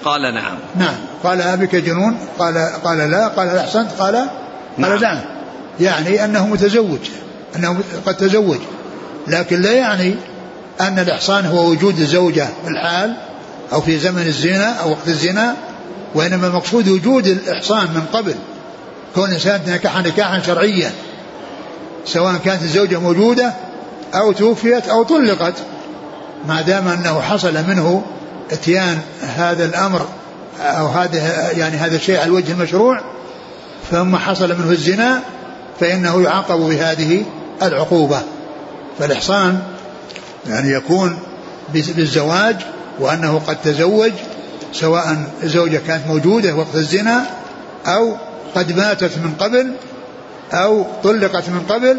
[0.05, 0.59] قال نعم.
[0.77, 0.97] نعم.
[1.25, 3.29] قال أبيك جنون؟ قال قال لا.
[3.29, 4.29] قال هل أحصنت؟ قال
[4.77, 4.91] نعم.
[4.91, 5.38] قال نعم.
[5.81, 6.99] يعني أنه متزوج
[7.57, 8.59] أنه قد تزوج
[9.27, 10.15] لكن لا يعني
[10.81, 13.15] أن الإحصان هو وجود الزوجة في الحال
[13.73, 15.57] أو في زمن الزنا أو وقت الزنا
[16.15, 18.35] وإنما المقصود وجود الإحصان من قبل.
[19.15, 20.91] كون الإنسان نكح نكاحا شرعيا
[22.05, 23.55] سواء كانت الزوجة موجودة
[24.15, 25.55] أو توفيت أو طلقت
[26.49, 28.03] ما دام أنه حصل منه
[28.53, 28.99] إتيان
[29.37, 30.07] هذا الأمر
[30.61, 33.01] أو هذا يعني هذا الشيء على الوجه المشروع
[33.91, 35.23] ثم حصل منه الزنا
[35.81, 37.25] فإنه يعاقب بهذه
[37.63, 38.21] العقوبة.
[38.99, 39.63] فالإحصان
[40.49, 41.19] يعني يكون
[41.75, 42.57] بالزواج
[43.01, 44.13] وأنه قد تزوج
[44.73, 47.25] سواء الزوجة كانت موجودة وقت الزنا
[47.87, 48.17] أو
[48.55, 49.73] قد ماتت من قبل
[50.53, 51.99] أو طلقت من قبل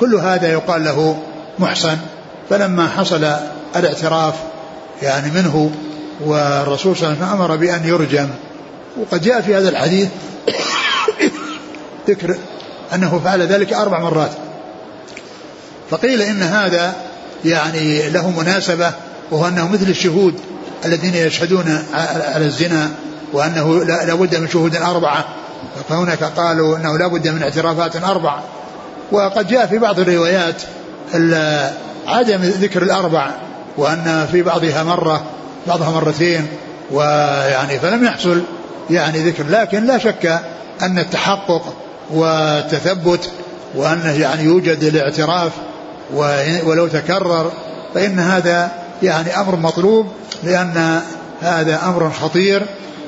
[0.00, 1.22] كل هذا يقال له
[1.58, 1.98] محصن.
[2.50, 3.26] فلما حصل
[3.76, 4.34] الاعتراف
[5.02, 5.70] يعني منه
[6.24, 8.28] والرسول صلى الله عليه وسلم أمر بأن يرجم.
[9.00, 10.08] وقد جاء في هذا الحديث
[12.08, 12.36] ذكر
[12.94, 14.30] أنه فعل ذلك أربع مرات.
[15.90, 16.94] فقيل إن هذا
[17.44, 18.92] يعني له مناسبة
[19.30, 20.34] وهو أنه مثل الشهود
[20.84, 21.82] الذين يشهدون
[22.34, 22.90] على الزنا
[23.32, 25.24] وأنه لا بد من شهود أربعة.
[25.88, 28.40] فهناك قالوا أنه لا بد من اعترافات أربع.
[29.12, 30.62] وقد جاء في بعض الروايات
[32.06, 33.30] عدم ذكر الأربع
[33.76, 35.24] وأن في بعضها مرة
[35.66, 36.46] بعضها مرتين
[36.90, 38.42] ويعني فلم يحصل
[38.90, 39.44] يعني ذكر.
[39.50, 40.40] لكن لا شك
[40.82, 41.74] أن التحقق
[42.10, 43.30] والتثبت
[43.74, 45.52] وأنه يعني يوجد الاعتراف
[46.64, 47.52] ولو تكرر
[47.94, 50.06] فإن هذا يعني أمر مطلوب
[50.44, 51.00] لأن
[51.40, 52.66] هذا أمر خطير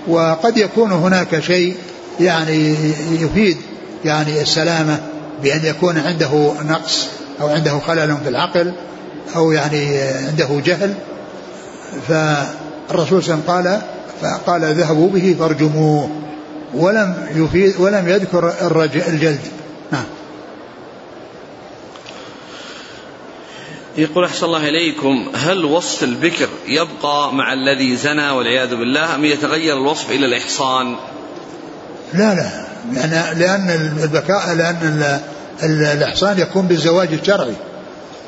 [0.09, 1.77] وقد يكون هناك شيء
[2.21, 2.75] يعني
[3.13, 3.57] يفيد
[4.05, 5.01] يعني السلامة
[5.43, 7.07] بأن يكون عنده نقص
[7.41, 8.73] أو عنده خلل في العقل
[9.37, 10.95] أو يعني عنده جهل.
[12.09, 13.81] فالرسول صلى الله عليه وسلم قال
[14.23, 16.11] فقال ذهبوا به فارجموه.
[16.75, 18.55] ولم يفيد ولم يذكر
[19.09, 19.41] الجلد.
[19.93, 20.05] نعم.
[23.97, 29.77] يقول أحسن الله إليكم هل وصف البكر يبقى مع الذي زنى والعياذ بالله أم يتغير
[29.77, 30.97] الوصف إلى الإحصان؟
[32.15, 32.69] لا لا.
[32.93, 35.21] لأن, لأن البكاء لأن
[35.63, 37.55] الإحصان يكون بالزواج الشرعي.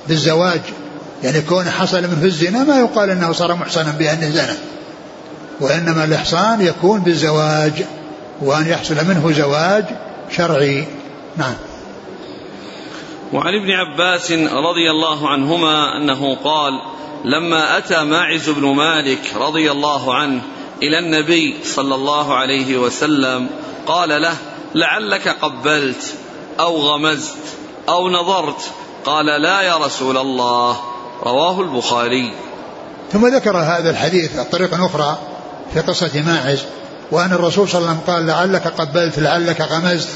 [0.09, 0.61] بالزواج.
[1.23, 4.57] يعني كون حصل منه الزنا ما يقال أنه صار محصنا بأنه زنى.
[5.61, 7.73] وإنما الإحصان يكون بالزواج.
[8.41, 9.85] وأن يحصل منه زواج
[10.31, 10.85] شرعي.
[11.37, 11.55] نعم.
[13.33, 16.73] وعن ابن عباس رضي الله عنهما أنه قال
[17.25, 20.43] لما أتى ماعز بن مالك رضي الله عنه
[20.83, 23.49] إلى النبي صلى الله عليه وسلم
[23.87, 24.35] قال له
[24.75, 26.15] لعلك قبلت
[26.61, 27.37] أو غمزت
[27.89, 28.71] أو نظرت.
[29.05, 30.81] قال لا يا رسول الله.
[31.23, 32.33] رواه البخاري.
[33.13, 35.19] ثم ذكر هذا الحديث الطريق أخرى
[35.75, 36.65] في قصة ماعز.
[37.13, 40.09] وأن الرسول صلى الله عليه وسلم قال لعلك قبلت لعلك غمزت.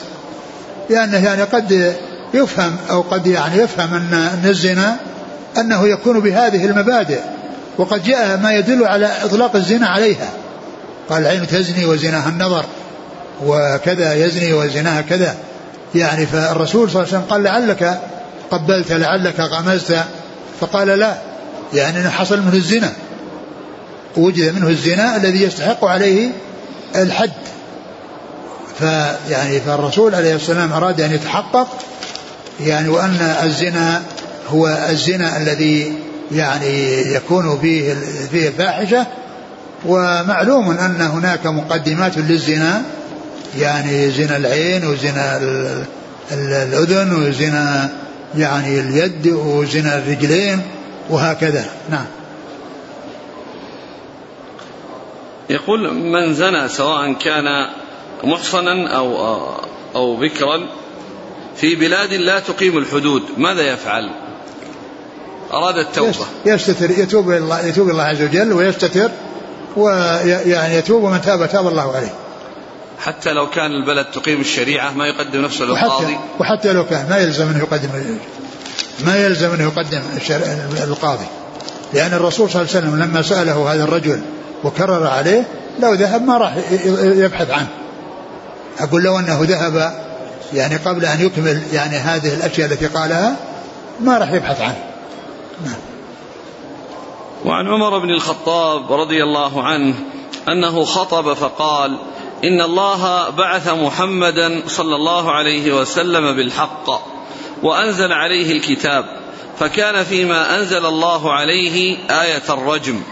[0.90, 1.96] لأنه يعني قد
[2.35, 4.96] يفهم أو قد يعني يفهم أن الزنا
[5.59, 7.20] أنه يكون بهذه المبادئ.
[7.78, 10.30] وقد جاء ما يدل على إطلاق الزنا عليها.
[11.11, 12.64] قال العين تزني وزناها النظر
[13.46, 15.35] وكذا يزني وزناها كذا.
[15.94, 18.00] يعني فالرسول صلى الله عليه وسلم قال لعلك
[18.50, 20.04] قبلت لعلك غمزت.
[20.61, 21.14] فقال لا
[21.74, 22.92] يعني حصل منه الزنا.
[24.16, 26.30] وجد منه الزنا الذي يستحق عليه
[26.96, 27.30] الحد.
[28.78, 31.68] فيعني فالرسول عليه السلام أراد أن يتحقق
[32.61, 34.02] يعني وأن الزنا
[34.48, 35.92] هو الزنا الذي
[36.33, 37.94] يعني يكون فيه
[38.30, 39.07] فيه الفاحشة.
[39.87, 42.83] ومعلوم أن هناك مقدمات للزنا
[43.59, 45.40] يعني زنا العين وزنا
[46.33, 47.90] الأذن وزنا
[48.37, 50.62] يعني اليد وزنا الرجلين
[51.11, 51.64] وهكذا.
[51.90, 52.07] نعم.
[55.50, 57.44] يقول من زنى سواء كان
[58.24, 59.38] محصنا أو
[59.94, 60.66] أو بكرا
[61.57, 64.11] في بلاد لا تقيم الحدود ماذا يفعل؟
[65.52, 66.26] أراد التوبة.
[66.46, 69.11] يستتر يتوب إلى الله يتوب الله عز وجل ويستتر
[69.76, 72.14] ويعني يتوب ومن تاب تاب الله عليه.
[72.98, 76.04] حتى لو كان البلد تقيم الشريعة ما يقدم نفسه للقاضي.
[76.04, 77.88] وحتى, وحتى لو كان ما يلزم أنه يقدم
[79.07, 80.02] ما يلزم أنه يقدم
[80.85, 81.26] القاضي.
[81.92, 84.20] لأن الرسول صلى الله عليه وسلم لما سأله هذا الرجل
[84.64, 85.44] وكرر عليه
[85.81, 86.57] لو ذهب ما راح
[87.03, 87.68] يبحث عنه.
[88.79, 90.05] أقول لو أنه ذهب
[90.53, 93.37] يعني قبل أن يكمل يعني هذه الأشياء التي قالها
[94.00, 94.85] ما راح يبحث عنه.
[95.64, 95.77] نعم.
[97.44, 99.94] وعن عمر بن الخطاب رضي الله عنه
[100.48, 101.98] أنه خطب فقال
[102.44, 106.90] إن الله بعث محمدا صلى الله عليه وسلم بالحق
[107.62, 109.05] وأنزل عليه الكتاب
[109.59, 113.03] فكان فيما أنزل الله عليه آية الرجم.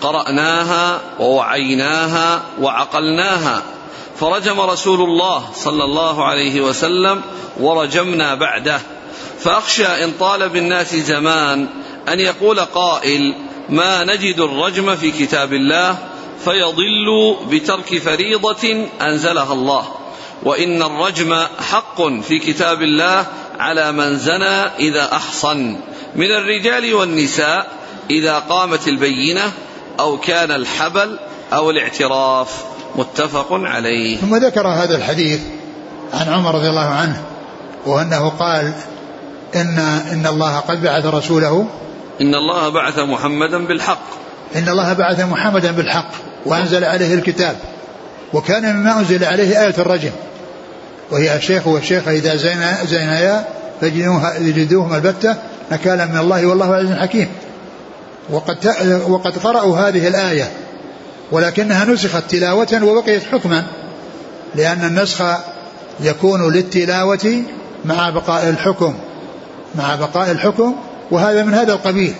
[0.00, 3.62] قرأناها ووعيناها وعقلناها.
[4.20, 7.22] فرجم رسول الله صلى الله عليه وسلم
[7.60, 8.80] ورجمنا بعده.
[9.40, 11.66] فأخشى إن طال بالناس زمان
[12.08, 13.34] أن يقول قائل
[13.68, 15.98] ما نجد الرجم في كتاب الله
[16.44, 19.88] فيضل بترك فريضة أنزلها الله.
[20.42, 23.26] وإن الرجم حق في كتاب الله
[23.58, 25.76] على من زنى إذا أحصن.
[26.16, 27.70] من الرجال والنساء
[28.10, 29.52] إذا قامت البينة
[30.00, 31.18] أو كان الحبل
[31.52, 32.64] أو الاعتراف
[32.96, 34.16] متفق عليه.
[34.16, 35.40] ثم ذكر هذا الحديث
[36.14, 37.22] عن عمر رضي الله عنه
[37.86, 38.72] وأنه قال
[39.54, 39.78] إن
[40.12, 41.66] إن الله قد بعث رسوله.
[42.20, 44.02] إن الله بعث محمدا بالحق.
[44.56, 46.10] إن الله بعث محمدا بالحق
[46.46, 47.56] وأنزل عليه الكتاب.
[48.32, 50.12] وكان مما أنزل عليه آية الرجم.
[51.10, 53.44] وهي الشيخ والشيخة إذا زينا زينايا
[53.80, 55.36] فجدوهما البتة
[55.72, 57.28] نكالا من الله والله عزيز حكيم.
[58.30, 58.74] وقد
[59.08, 60.50] وقد قرأوا هذه الآية
[61.32, 63.64] ولكنها نسخت تلاوة وبقيت حكما
[64.54, 65.22] لأن النسخ
[66.00, 67.42] يكون للتلاوة
[67.84, 68.94] مع بقاء الحكم
[69.74, 70.74] مع بقاء الحكم
[71.10, 72.14] وهذا من هذا القبيل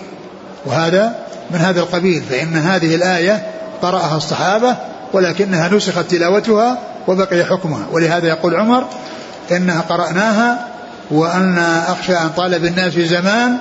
[0.65, 1.15] وهذا
[1.51, 3.45] من هذا القبيل فإن هذه الآية
[3.81, 4.75] قرأها الصحابة
[5.13, 8.85] ولكنها نسخت تلاوتها وبقي حكمها ولهذا يقول عمر
[9.51, 10.67] إنها قرأناها
[11.11, 13.57] وأن أخشى أن طال بالناس زمان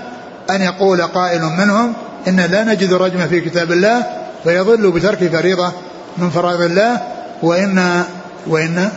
[0.51, 1.95] أن يقول قائل منهم
[2.29, 4.07] إن لا نجد الرجم في كتاب الله
[4.45, 5.73] فيضل بترك فريضة
[6.19, 7.01] من فرائض الله
[7.43, 8.05] وإن
[8.47, 8.91] وإن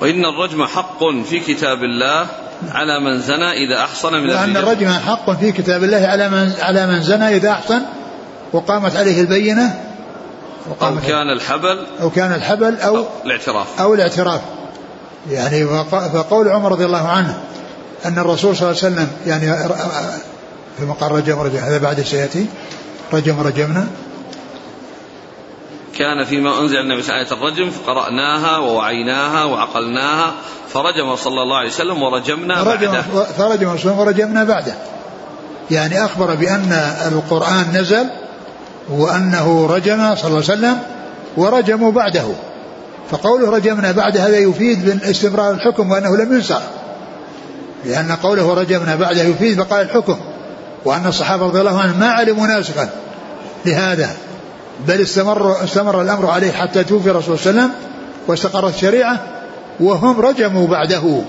[0.00, 2.26] وإن الرجم حق في كتاب الله
[2.70, 6.86] على من زنى إذا أحصن من وأن الرجم حق في كتاب الله على من على
[6.86, 7.82] من زنى إذا أحصن
[8.52, 9.80] وقامت عليه البينة
[10.82, 13.80] أو كان الحبل أو كان الحبل أو, أو الاعتراف.
[13.80, 14.40] أو الاعتراف.
[15.30, 17.40] يعني فقول عمر رضي الله عنه
[18.04, 19.52] أن الرسول صلى الله عليه وسلم يعني
[20.78, 22.46] في مقام رجم رجم هذا بعد سيأتي.
[23.12, 23.86] رجم رجمنا
[25.98, 30.34] كان فيما أنزل النبي صلى الله عليه وسلم الرجم فقرأناها ووعيناها وعقلناها.
[30.72, 33.02] فرجم صلى الله عليه وسلم ورجمنا بعده.
[33.38, 34.74] فرجم رسول ورجمنا بعده.
[35.70, 36.72] يعني أخبر بأن
[37.12, 38.06] القرآن نزل
[38.90, 40.78] وأنه رجم صلى الله عليه وسلم
[41.36, 42.24] ورجموا بعده.
[43.10, 46.60] فقوله رجمنا بعد هذا يفيد من استمرار الحكم وأنه لم ينسخ.
[47.84, 50.16] لأن قوله رجمنا بعده يفيد بقاء الحكم.
[50.84, 52.90] وأن الصحابة رضي الله عنهم ما علموا ناسخا
[53.66, 54.10] لهذا
[54.88, 57.82] بل استمر استمر الأمر عليه حتى توفي الرسول صلى الله عليه وسلم
[58.26, 59.20] واستقرت الشريعة
[59.80, 61.22] وهم رجموا بعده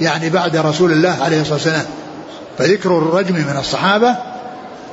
[0.00, 1.84] يعني بعد رسول الله عليه الصلاة والسلام.
[2.58, 4.16] فذكر الرجم من الصحابة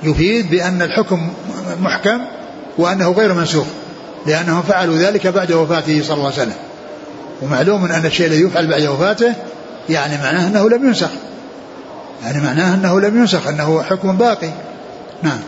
[0.03, 1.29] يفيد بأن الحكم
[1.81, 2.21] محكم
[2.77, 3.65] وأنه غير منسوخ
[4.25, 6.55] لأنهم فعلوا ذلك بعد وفاته صلى الله عليه وسلم.
[7.41, 9.33] ومعلوم أن الشيء الذي يفعل بعد وفاته
[9.89, 11.09] يعني معناه أنه لم ينسخ.
[12.23, 14.51] يعني معناه أنه لم ينسخ أنه حكم باقي.
[15.23, 15.39] نعم.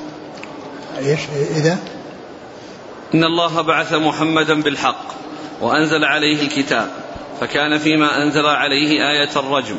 [0.99, 1.19] إيش؟
[1.55, 1.77] إذا؟
[3.13, 5.05] إن الله بعث محمدا بالحق
[5.61, 6.87] وأنزل عليه الكتاب
[7.41, 9.75] فكان فيما أنزل عليه آية الرجم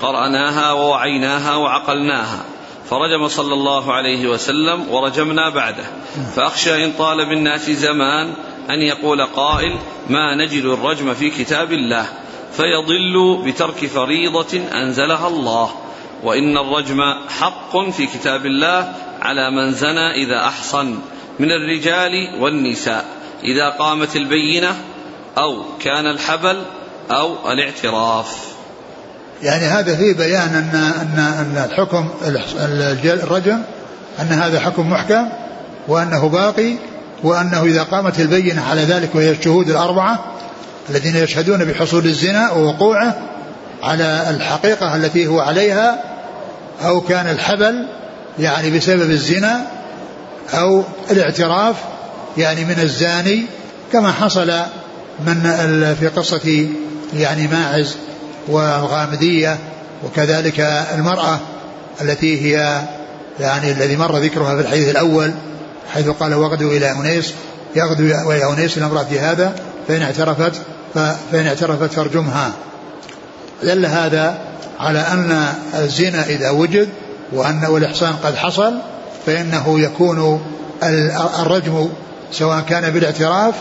[0.00, 2.44] قرأناها ووعيناها وعقلناها
[2.90, 5.84] فرجم صلى الله عليه وسلم ورجمنا بعده.
[6.36, 8.34] فأخشى إن طال بالناس زمان
[8.70, 9.78] أن يقول قائل
[10.10, 12.06] ما نجد الرجم في كتاب الله
[12.52, 15.70] فيضل بترك فريضة أنزلها الله.
[16.22, 18.92] وإن الرجم حق في كتاب الله
[19.22, 20.98] على من زنى إذا أحصن
[21.38, 23.04] من الرجال والنساء
[23.44, 24.74] إذا قامت البينة
[25.38, 26.62] أو كان الحبل
[27.10, 28.46] أو الاعتراف.
[29.42, 32.08] يعني هذا فيه بيان أن أن أن الحكم
[33.04, 33.62] الرجم
[34.20, 35.28] أن هذا حكم محكم
[35.88, 36.76] وأنه باقي
[37.22, 40.24] وأنه إذا قامت البينة على ذلك وهي الشهود الأربعة
[40.90, 43.16] الذين يشهدون بحصول الزنا ووقوعه
[43.86, 45.98] على الحقيقة التي هو عليها
[46.84, 47.86] أو كان الحبل
[48.38, 49.66] يعني بسبب الزنا
[50.54, 51.76] أو الاعتراف
[52.38, 53.46] يعني من الزاني
[53.92, 54.52] كما حصل
[55.26, 55.42] من
[56.00, 56.66] في قصة
[57.14, 57.96] يعني ماعز
[58.48, 59.58] والغامدية
[60.04, 60.60] وكذلك
[60.94, 61.38] المرأة
[62.00, 62.82] التي هي
[63.40, 65.32] يعني الذي مر ذكرها في الحديث الأول
[65.94, 67.34] حيث قال وغدوا إلى أنيس
[67.76, 69.54] يغدو إلى أنيس الأمر في هذا
[69.88, 70.52] فإن اعترفت
[71.32, 72.52] فإن اعترفت فارجمها.
[73.62, 74.38] دل هذا
[74.80, 76.88] على أن الزنا إذا وجد
[77.32, 78.74] وأن الإحصان قد حصل
[79.26, 80.40] فإنه يكون
[81.38, 81.88] الرجم
[82.32, 83.54] سواء كان بالاعتراف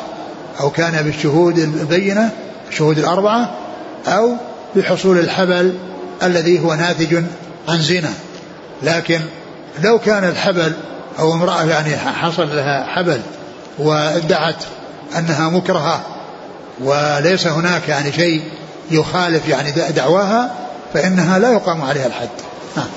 [0.59, 2.29] أو كان بالشهود البينة
[2.69, 3.51] الشهود الأربعة
[4.07, 4.33] أو
[4.75, 5.73] بحصول الحبل
[6.23, 7.23] الذي هو ناتج
[7.69, 8.13] عن زنا.
[8.83, 9.21] لكن
[9.83, 10.73] لو كان الحبل
[11.19, 13.21] أو امرأة يعني حصل لها حبل
[13.79, 14.63] وادعت
[15.17, 16.01] أنها مكرهة
[16.83, 18.41] وليس هناك يعني شيء
[18.91, 20.55] يخالف يعني دعواها
[20.93, 22.29] فإنها لا يقام عليها الحد.
[22.77, 22.87] نعم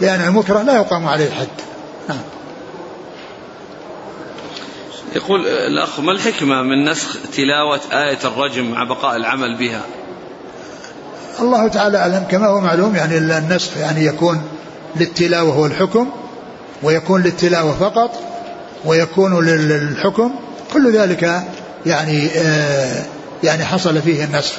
[0.00, 1.48] لأن المكره لا يقام عليه الحد.
[2.08, 2.22] نعم
[5.16, 9.82] يقول الأخ ما الحكمة من نسخ تلاوة آية الرجم مع بقاء العمل بها؟
[11.40, 14.42] الله تعالى أعلم كما هو معلوم يعني النسخ يعني يكون
[14.96, 16.10] للتلاوة والحكم
[16.82, 18.10] ويكون للتلاوة فقط
[18.84, 20.34] ويكون للحكم
[20.72, 21.42] كل ذلك
[21.86, 23.04] يعني آه
[23.44, 24.54] يعني حصل فيه النسخ.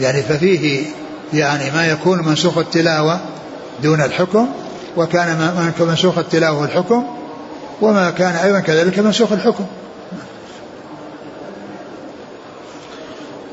[0.00, 0.84] يعني ففيه
[1.32, 3.20] يعني ما يكون منسوخ التلاوة
[3.82, 4.48] دون الحكم
[4.96, 7.04] وكان منسوخ التلاوة والحكم
[7.80, 9.66] وما كان أيضا كذلك منسوخ الحكم.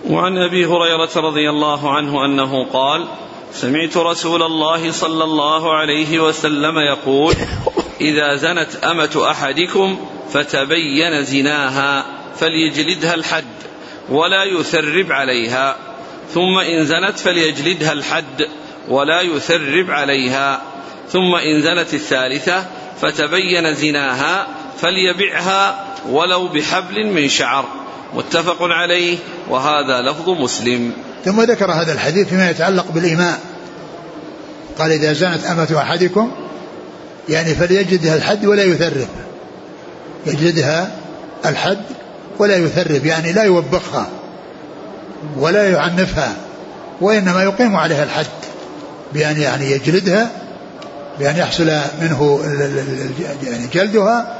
[0.10, 3.08] وعن أبي هريرة رضي الله عنه أنه قال
[3.54, 7.36] سمعت رسول الله صلى الله عليه وسلم يقول
[8.02, 9.98] إذا زنت أمة أحدكم
[10.34, 13.44] فتبين زناها فليجلدها الحد.
[14.10, 15.76] ولا يثرب عليها
[16.34, 18.48] ثم إن زنت فليجلدها الحد
[18.90, 20.62] ولا يثرب عليها.
[21.12, 22.66] ثم إن زنت الثالثة
[23.02, 24.48] فتبين زناها
[24.78, 27.66] فليبعها ولو بحبل من شعر.
[28.14, 29.18] متفق عليه
[29.50, 30.94] وهذا لفظ مسلم.
[31.26, 33.40] ثم ذكر هذا الحديث فيما يتعلق بالإيماء.
[34.80, 36.32] قال إذا زنت أمة أحدكم
[37.30, 39.08] يعني فليجدها الحد ولا يثرب.
[40.26, 40.92] يجدها
[41.46, 41.97] الحد
[42.40, 44.08] ولا يثرب يعني لا يوبخها
[45.38, 46.36] ولا يعنفها
[47.02, 48.26] وإنما يقيم عليها الحد
[49.14, 50.32] بأن يعني يجلدها
[51.20, 51.72] بأن يحصل
[52.02, 52.40] منه
[53.48, 54.38] يعني جلدها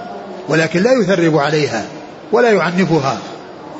[0.50, 1.86] ولكن لا يثرب عليها
[2.32, 3.18] ولا يعنفها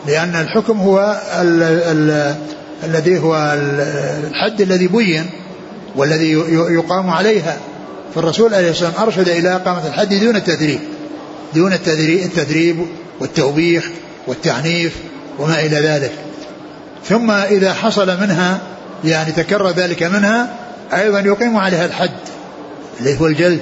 [0.08, 2.36] لأن الحكم هو ال ال
[2.84, 3.58] الذي هو
[4.30, 5.26] الحد الذي بين
[5.96, 7.58] والذي يقام عليها.
[8.16, 10.80] فالرسول عليه الصلاة والسلام أرشد إلى إقامة الحد دون التدريب
[11.56, 12.86] دون التدريب
[13.20, 13.90] والتوبيخ
[14.28, 14.94] والتعنيف
[15.40, 16.12] وما إلى ذلك.
[17.06, 18.60] ثم إذا حصل منها
[19.06, 20.50] يعني تكرر ذلك منها
[20.94, 22.12] أيضا يقيم عليها الحد
[23.00, 23.62] اللي هو الجلد.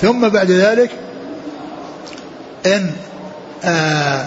[0.00, 0.90] ثم بعد ذلك
[2.66, 2.90] إن
[3.64, 4.26] آآ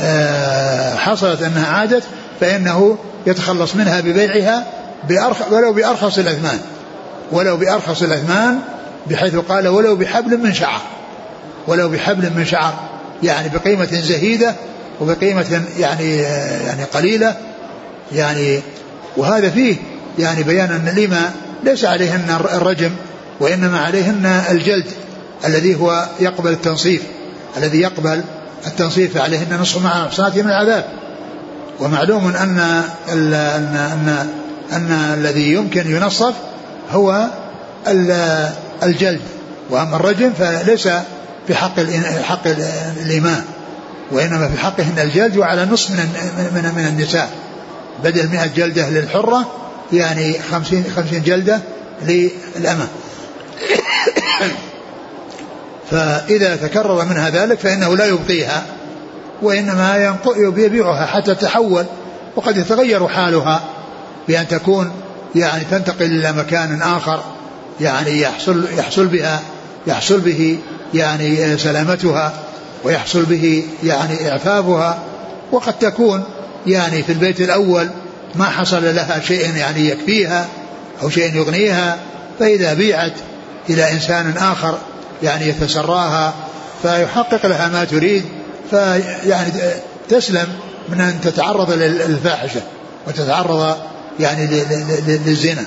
[0.00, 2.02] آآ حصلت أنها عادت
[2.40, 4.66] فإنه يتخلص منها ببيعها
[5.08, 6.58] بأرخ ولو بأرخص الأثمان.
[7.32, 8.58] ولو بأرخص الأثمان
[9.06, 10.80] بحيث قال ولو بحبل من شعر.
[11.66, 12.74] ولو بحبل من شعر
[13.22, 14.54] يعني بقيمة زهيدة
[15.00, 16.16] وبقيمة يعني
[16.66, 17.36] يعني قليلة
[18.12, 18.60] يعني
[19.16, 19.76] وهذا فيه
[20.18, 21.32] يعني بيان أن الإماء
[21.64, 22.90] ليس عليهن الرجم
[23.40, 24.86] وإنما عليهن الجلد
[25.44, 27.02] الذي هو يقبل التنصيف
[27.56, 28.22] الذي يقبل
[28.66, 30.84] التنصيف عليهن نصف مع محصنات من العذاب.
[31.80, 33.34] ومعلوم أن أن
[33.74, 34.26] أن
[34.72, 36.34] أن الذي يمكن ينصف
[36.92, 37.26] هو
[38.82, 39.20] الجلد
[39.70, 40.88] وأما الرجم فليس
[41.46, 41.80] في حق
[42.22, 42.46] حق
[43.06, 43.44] الإماء
[44.12, 46.08] وإنما في حقهن الجلد وعلى نصف من
[46.54, 47.30] من من النساء.
[48.04, 49.52] بدل 100 جلدة للحرة
[49.92, 51.60] يعني 50 50 جلدة
[52.02, 52.88] للأمة.
[55.90, 58.62] فإذا تكرر منها ذلك فإنه لا يبقيها
[59.42, 61.84] وإنما يبيعها حتى تحول
[62.36, 63.62] وقد يتغير حالها
[64.28, 64.92] بأن تكون
[65.34, 67.22] يعني تنتقل إلى مكان آخر
[67.80, 69.40] يعني يحصل يحصل بها
[69.86, 70.58] يحصل به
[70.94, 72.32] يعني سلامتها.
[72.84, 74.98] ويحصل به يعني إعفافها
[75.52, 76.24] وقد تكون
[76.66, 77.88] يعني في البيت الأول
[78.34, 80.48] ما حصل لها شيء يعني يكفيها
[81.02, 81.98] أو شيء يغنيها
[82.38, 83.12] فإذا بيعت
[83.70, 84.78] إلى إنسان آخر
[85.22, 86.34] يعني يتسراها
[86.82, 88.24] فيحقق لها ما تريد
[88.70, 89.52] فيعني
[90.08, 90.46] تسلم
[90.88, 92.60] من أن تتعرض للفاحشة
[93.06, 93.76] وتتعرض
[94.20, 94.46] يعني
[95.06, 95.64] للزنا.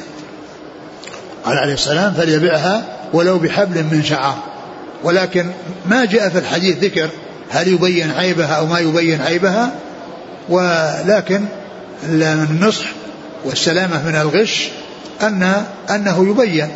[1.45, 2.83] قال عليه السلام فليبيعها
[3.13, 4.35] ولو بحبل من شعر.
[5.03, 5.51] ولكن
[5.85, 7.09] ما جاء في الحديث ذكر
[7.49, 9.71] هل يبين عيبها أو ما يبين عيبها
[10.49, 11.45] ولكن
[12.03, 12.85] النصح
[13.45, 14.69] والسلامة من الغش
[15.21, 16.67] أن أنه يبين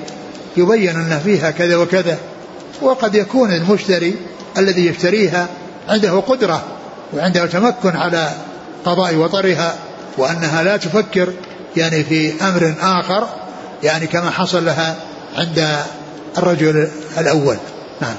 [0.58, 2.18] يبين أن فيها كذا وكذا.
[2.82, 4.16] وقد يكون المشتري
[4.58, 5.48] الذي يشتريها
[5.90, 6.64] عنده قدرة
[7.14, 8.30] وعنده تمكن على
[8.86, 9.76] قضاء وطرها
[10.18, 11.34] وأنها لا تفكر
[11.78, 13.28] يعني في أمر آخر
[13.84, 14.96] يعني كما حصل لها
[15.38, 15.78] عند
[16.38, 17.58] الرجل الأول.
[18.02, 18.16] نعم.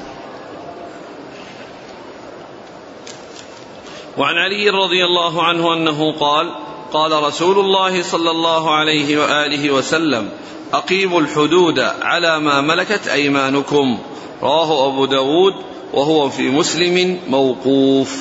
[4.19, 6.55] وعن علي رضي الله عنه أنه قال
[6.93, 10.29] قال رسول الله صلى الله عليه وآله وسلم
[10.73, 13.99] أقيموا الحدود على ما ملكت أيمانكم.
[14.43, 15.55] رواه أبو داود
[15.93, 18.17] وهو في مسلم موقوف.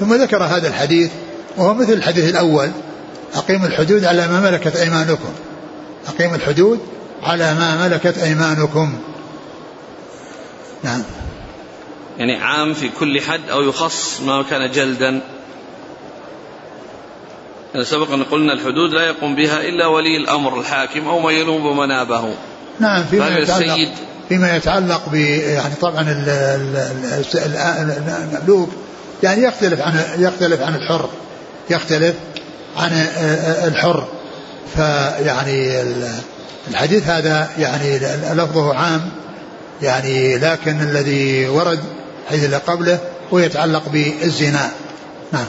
[0.00, 1.10] ثم ذكر هذا الحديث
[1.56, 2.70] وهو مثل الحديث الأول
[3.34, 5.28] أقيم الحدود على ما ملكت أيمانكم.
[6.08, 6.80] أقيم الحدود
[7.22, 8.98] على ما ملكت أيمانكم.
[10.82, 11.02] نعم.
[12.18, 15.20] يعني عام في كل حد أو يخص ما كان جلدا.
[17.82, 22.34] سبق أن قلنا الحدود لا يقوم بها إلا ولي الأمر الحاكم أو من ينوب منابه.
[22.80, 23.90] نعم فيما يتعلق السيد.
[24.28, 26.24] فيما يتعلق ب يعني طبعا
[27.44, 28.70] المملوك
[29.22, 31.08] يعني يختلف عن يختلف عن الحر.
[31.70, 32.14] يختلف
[32.76, 32.90] عن
[33.64, 34.08] الحر.
[34.76, 35.82] فيعني
[36.68, 37.98] الحديث هذا يعني
[38.34, 39.10] لفظه عام.
[39.82, 41.84] يعني لكن الذي ورد
[42.28, 43.00] حيث اللي قبله
[43.32, 44.70] هو يتعلق بالزنا.
[45.32, 45.46] نعم.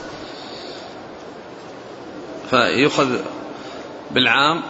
[2.49, 3.07] فيؤخذ
[4.11, 4.63] بالعام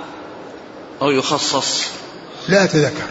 [1.02, 1.88] أو يخصص.
[2.48, 3.08] لا أتذكر.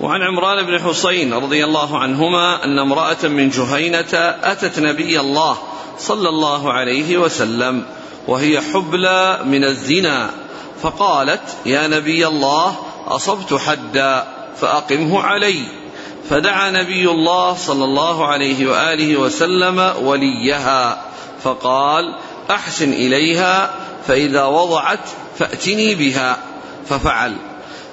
[0.00, 5.58] وعن عمران بن حسين رضي الله عنهما أن امرأة من جهينة أتت نبي الله
[5.98, 7.84] صلى الله عليه وسلم
[8.28, 10.30] وهي حبلى من الزنا
[10.82, 14.39] فقالت يا نبي الله أصبت حدا.
[14.60, 15.62] فأقمه علي.
[16.30, 21.02] فدعا نبي الله صلى الله عليه وآله وسلم وليها.
[21.44, 22.14] فقال
[22.50, 23.74] أحسن إليها
[24.08, 25.08] فإذا وضعت
[25.38, 26.38] فأتني بها.
[26.88, 27.36] ففعل.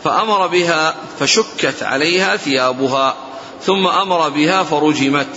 [0.04, 3.16] فأمر بها فشكت عليها ثيابها.
[3.64, 5.28] ثم أمر بها فرجمت.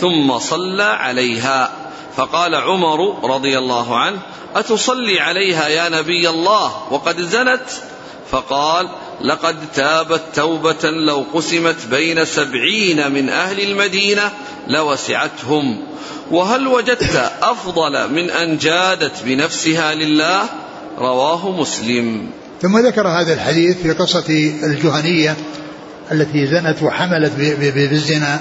[0.00, 1.70] ثم صلى عليها.
[2.16, 4.18] فقال عمر رضي الله عنه
[4.56, 7.66] أتصلي عليها يا نبي الله وقد زنت؟
[8.30, 8.88] فقال
[9.24, 14.30] لقد تابت توبة لو قسمت بين سبعين من أهل المدينة
[14.68, 15.80] لوسعتهم.
[16.30, 20.42] وهل وجدت أفضل من أن جادت بنفسها لله؟
[20.98, 22.30] رواه مسلم.
[22.62, 25.36] ثم ذكر هذا الحديث في قصة الجهنية
[26.12, 27.32] التي زنت وحملت
[27.74, 28.40] بالزنا.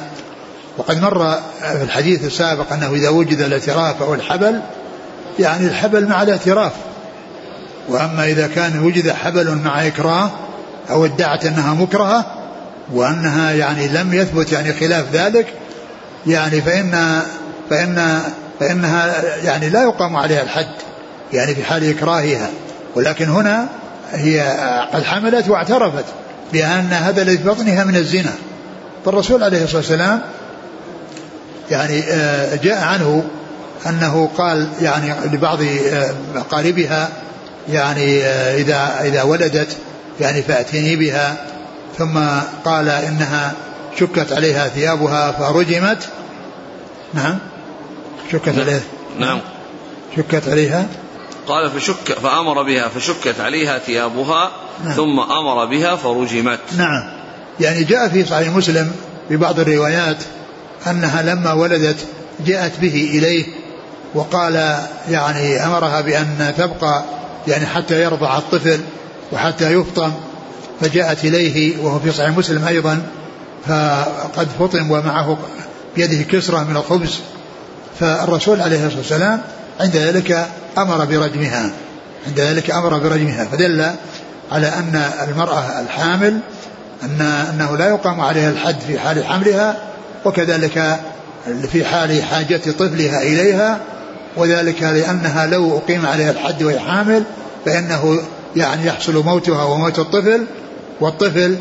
[0.78, 4.62] وقد مر في الحديث السابق أنه إذا وجد الاعتراف أو الحبل
[5.40, 6.74] يعني الحبل مع الاعتراف.
[7.90, 10.32] وأما إذا كان وجد حبل مع إكراه
[10.92, 12.26] أو ادعت أنها مكرهة
[12.94, 15.54] وأنها يعني لم يثبت يعني خلاف ذلك
[16.28, 17.22] يعني فإن
[17.70, 18.22] فإن
[18.60, 20.74] فإنها يعني لا يقام عليها الحد
[21.34, 22.50] يعني في حال إكراهها.
[22.96, 23.68] ولكن هنا
[24.12, 24.42] هي
[24.94, 26.06] قد حملت واعترفت
[26.54, 28.34] بأن هذا الذي في بطنها من الزنا.
[29.06, 30.22] فالرسول عليه الصلاة والسلام
[31.72, 33.24] يعني آه، جاء عنه
[33.88, 37.10] أنه قال يعني لبعض آه، أقاربها
[37.70, 39.78] يعني آه، إذا إذا ولدت
[40.22, 41.46] يعني فأتيني بها
[41.98, 42.20] ثم
[42.66, 43.54] قال إنها
[44.00, 46.10] شكت عليها ثيابها فرجمت.
[47.14, 47.38] نعم.
[48.32, 48.60] شكت نعم.
[48.60, 48.82] عليها.
[49.20, 49.40] نعم.
[50.18, 50.88] شكت عليها.
[51.48, 54.52] قال فشك فأمر بها فشكت عليها ثيابها
[54.86, 54.94] نعم.
[54.94, 56.60] ثم أمر بها فرجمت.
[56.78, 57.10] نعم.
[57.60, 58.92] يعني جاء في صحيح مسلم
[59.30, 60.18] في بعض الروايات
[60.88, 61.98] أنها لما ولدت
[62.46, 63.46] جاءت به إليه
[64.14, 64.78] وقال
[65.10, 67.04] يعني أمرها بأن تبقى
[67.48, 68.80] يعني حتى يرضع الطفل
[69.32, 70.12] وحتى يفطم
[70.82, 73.02] فجاءت إليه وهو في صحيح مسلم أيضا
[73.68, 75.38] فقد فطم ومعه
[75.96, 77.20] بيده كسرة من الخبز.
[78.00, 79.42] فالرسول عليه الصلاة والسلام
[79.80, 81.72] عند ذلك أمر برجمها
[82.28, 83.92] عند ذلك أمر برجمها فدل
[84.52, 86.40] على أن المرأة الحامل
[87.04, 89.78] أن أنه لا يقام عليها الحد في حال حملها
[90.26, 91.00] وكذلك
[91.72, 93.80] في حال حاجة طفلها إليها
[94.38, 97.24] وذلك لأنها لو أقيم عليها الحد وهي حامل
[97.66, 98.22] فإنه
[98.56, 100.46] يعني يحصل موتها وموت الطفل
[101.02, 101.58] والطفل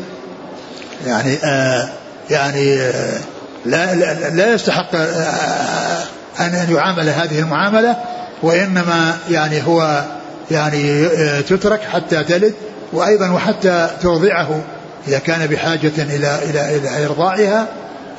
[1.07, 1.89] يعني آه
[2.29, 3.19] يعني آه
[3.65, 6.03] لا, لا, لا يستحق آه
[6.39, 7.95] أن يعامل هذه المعاملة
[8.43, 10.03] وإنما يعني هو
[10.51, 12.53] يعني آه، تترك حتى تلد
[12.93, 14.61] وأيضا وحتى ترضعه
[15.07, 17.67] إذا كان بحاجة إلى إلى إلى إرضاعها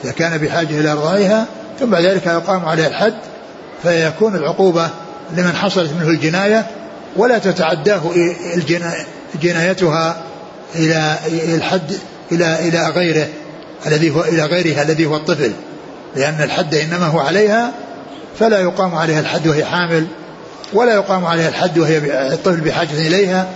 [0.04, 1.46] إذا كان بحاجة إلى إرضاعها
[1.80, 3.14] ثم بعد ذلك يقام عليه الحد
[3.82, 4.88] فيكون العقوبة
[5.36, 6.66] لمن حصلت منه الجناية
[7.16, 8.02] ولا تتعداه
[9.42, 10.22] جنايتها
[10.74, 11.16] إلى
[11.54, 11.92] الحد
[12.32, 13.28] إلى إلى غيره
[13.86, 15.52] الذي هو إلى غيرها الذي هو الطفل.
[16.16, 17.72] لأن الحد إنما هو عليها
[18.38, 20.06] فلا يقام عليها الحد وهي حامل
[20.72, 21.98] ولا يقام عليها الحد وهي
[22.32, 23.46] الطفل بحاجة إليها.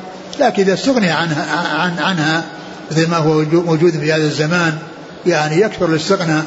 [0.41, 1.47] لكن إذا استغني عنها
[1.79, 2.45] عن عنها
[2.91, 4.79] مثل ما هو موجود في هذا الزمان
[5.27, 6.45] يعني يكثر الاستغناء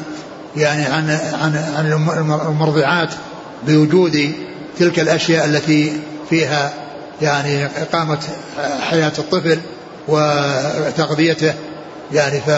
[0.56, 1.10] يعني عن
[1.42, 2.08] عن عن
[2.48, 3.08] المرضعات
[3.66, 4.32] بوجود
[4.78, 5.92] تلك الأشياء التي
[6.30, 6.72] فيها
[7.22, 8.18] يعني إقامة
[8.80, 9.58] حياة الطفل
[10.08, 11.54] وتغذيته.
[12.12, 12.50] يعني ف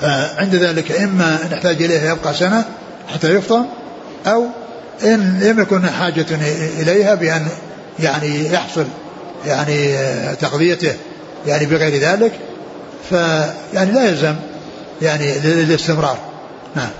[0.00, 2.64] فعند ذلك إما نحتاج اليها يبقى سنة
[3.14, 3.66] حتى يفطم
[4.26, 4.46] أو
[5.04, 6.26] إن لم يكن حاجة
[6.78, 7.48] إليها بأن
[7.98, 8.86] يعني يحصل
[9.46, 9.96] يعني
[10.40, 10.92] تغذيته.
[11.46, 12.32] يعني بغير ذلك
[13.10, 14.34] فيعني لا يلزم
[15.02, 16.18] يعني للاستمرار.
[16.76, 16.90] نعم.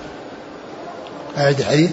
[1.37, 1.89] أعد الحديث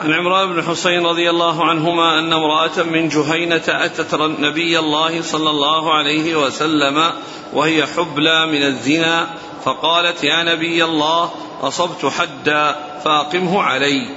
[0.00, 5.50] عن عمران بن حسين رضي الله عنهما أن امرأة من جهينة أتت نبي الله صلى
[5.50, 7.12] الله عليه وسلم
[7.52, 9.26] وهي حبلى من الزنا
[9.64, 11.30] فقالت يا نبي الله
[11.62, 14.08] أصبت حدا فأقمه علي.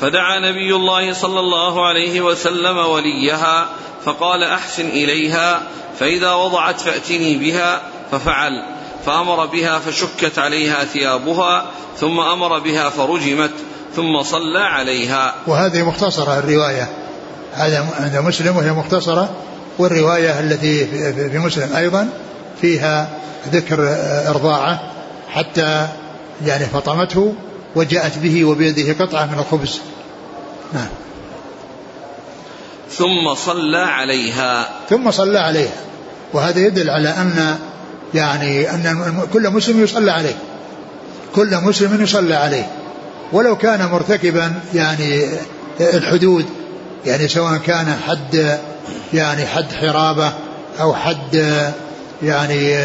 [0.00, 3.68] فدعا نبي الله صلى الله عليه وسلم وليها
[4.04, 5.62] فقال أحسن إليها
[5.98, 7.82] فإذا وضعت فأتني بها.
[8.10, 8.52] ففعل
[9.06, 11.66] فأمر بها فشكت عليها ثيابها
[11.96, 13.52] ثم أمر بها فرجمت.
[13.96, 15.34] ثم صلى عليها.
[15.46, 16.88] وهذه مختصرة الرواية.
[17.54, 19.30] هذا عند مسلم وهي مختصرة
[19.78, 20.86] والرواية التي
[21.30, 22.08] في مسلم أيضا
[22.60, 23.08] فيها
[23.52, 23.96] ذكر
[24.28, 24.90] إرضاعه
[25.28, 25.88] حتى
[26.46, 27.34] يعني فطمته
[27.74, 29.80] وجاءت به وبيده قطعة من الخبز.
[30.72, 30.88] نعم.
[32.90, 34.68] ثم صلى عليها.
[34.90, 35.72] ثم صلى عليها.
[36.32, 37.58] وهذا يدل على أن
[38.14, 40.36] يعني أن كل مسلم يصلى عليه.
[41.34, 42.70] كل مسلم يصلى عليه.
[43.32, 45.24] ولو كان مرتكبا يعني
[45.80, 46.46] الحدود
[47.06, 48.58] يعني سواء كان حد
[49.14, 50.32] يعني حد حرابة
[50.80, 51.46] أو حد
[52.22, 52.76] يعني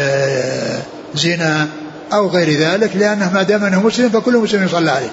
[1.14, 1.66] زنا
[2.12, 5.10] أو غير ذلك لأنه ما دام أنه مسلم فكل مسلم يصلى عليه.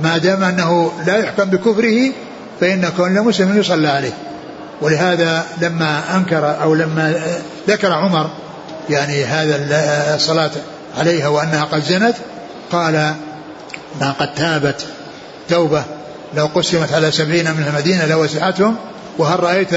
[0.00, 2.12] ما دام أنه لا يحكم بكفره
[2.60, 4.12] فإن كل مسلم يصلى عليه.
[4.82, 7.22] ولهذا لما أنكر أو لما
[7.68, 8.30] ذكر عمر
[8.90, 9.56] يعني هذا
[10.14, 10.50] الصلاة
[10.98, 12.14] عليها وأنها قد زنت
[12.72, 13.14] قال
[14.00, 14.86] ما قد تابت
[15.48, 15.84] توبة
[16.36, 18.76] لو قسمت على سبعين من المدينة لوسعتهم
[19.18, 19.74] وهل رأيت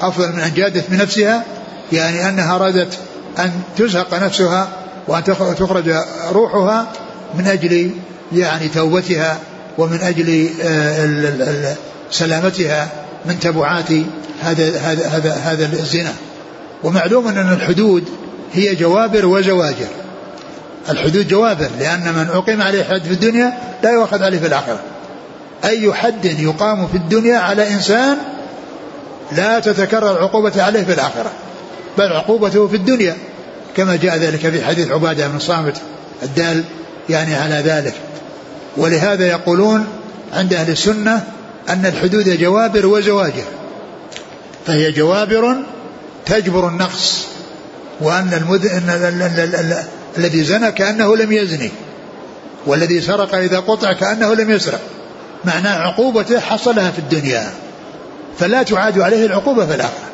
[0.00, 1.44] أفضل من أن جادت بنفسها؟
[1.92, 2.98] يعني أنها أرادت
[3.38, 4.68] أن تزهق نفسها
[5.08, 5.24] وأن
[5.58, 5.94] تخرج
[6.32, 6.86] روحها
[7.34, 7.90] من أجل
[8.32, 9.38] يعني توبتها
[9.78, 11.74] ومن أجل آه،
[12.10, 12.88] سلامتها
[13.26, 13.92] من تبعات
[14.42, 16.12] هذا هذا هذا هذا الزنا.
[16.84, 18.04] ومعلوم أن الحدود
[18.52, 19.88] هي جوابر وزواجر.
[20.88, 24.80] الحدود جوابر لأن من أقيم عليه حد في الدنيا لا يؤخذ عليه في الآخرة.
[25.64, 28.16] أي حد يقام في الدنيا على إنسان
[29.32, 31.30] لا تتكرر العقوبة عليه في الآخرة
[31.98, 33.16] بل عقوبته في الدنيا.
[33.76, 35.76] كما جاء ذلك في حديث عبادة بن صامت
[36.22, 36.64] الدال
[37.08, 37.94] يعني على ذلك.
[38.76, 39.86] ولهذا يقولون
[40.32, 41.24] عند أهل السنة
[41.68, 43.44] أن الحدود جوابر وزواجر.
[44.66, 45.56] فهي جوابر
[46.26, 47.26] تجبر النقص
[48.00, 48.66] وأن المذ...
[50.18, 51.70] الذي زنى كأنه لم يزني
[52.66, 54.80] والذي سرق إذا قطع كأنه لم يسرق.
[55.44, 57.50] معناه عقوبته حصلها في الدنيا.
[58.38, 60.08] فلا تعاد عليه العقوبة في الآخرة.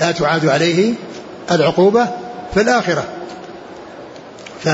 [0.00, 0.94] لا تعاد عليه
[1.50, 2.08] العقوبة
[2.54, 3.04] في الآخرة.
[4.64, 4.66] ف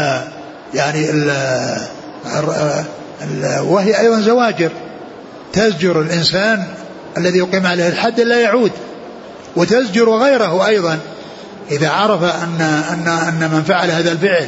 [0.75, 1.31] يعني ال...
[3.23, 3.59] ال...
[3.61, 4.71] وهي أيضا زواجر.
[5.53, 6.65] تزجر الإنسان
[7.19, 8.73] الذي يقيم عليه الحد لا يعود.
[9.57, 10.99] وتزجر غيره أيضا.
[11.71, 12.61] إذا عرف أن
[12.93, 14.47] أن أن من فعل هذا الفعل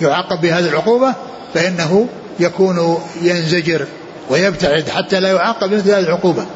[0.00, 1.14] يعاقب بهذه العقوبة
[1.54, 2.08] فإنه
[2.40, 3.86] يكون ينزجر
[4.30, 6.46] ويبتعد حتى لا يعاقب بمثل هذه العقوبة.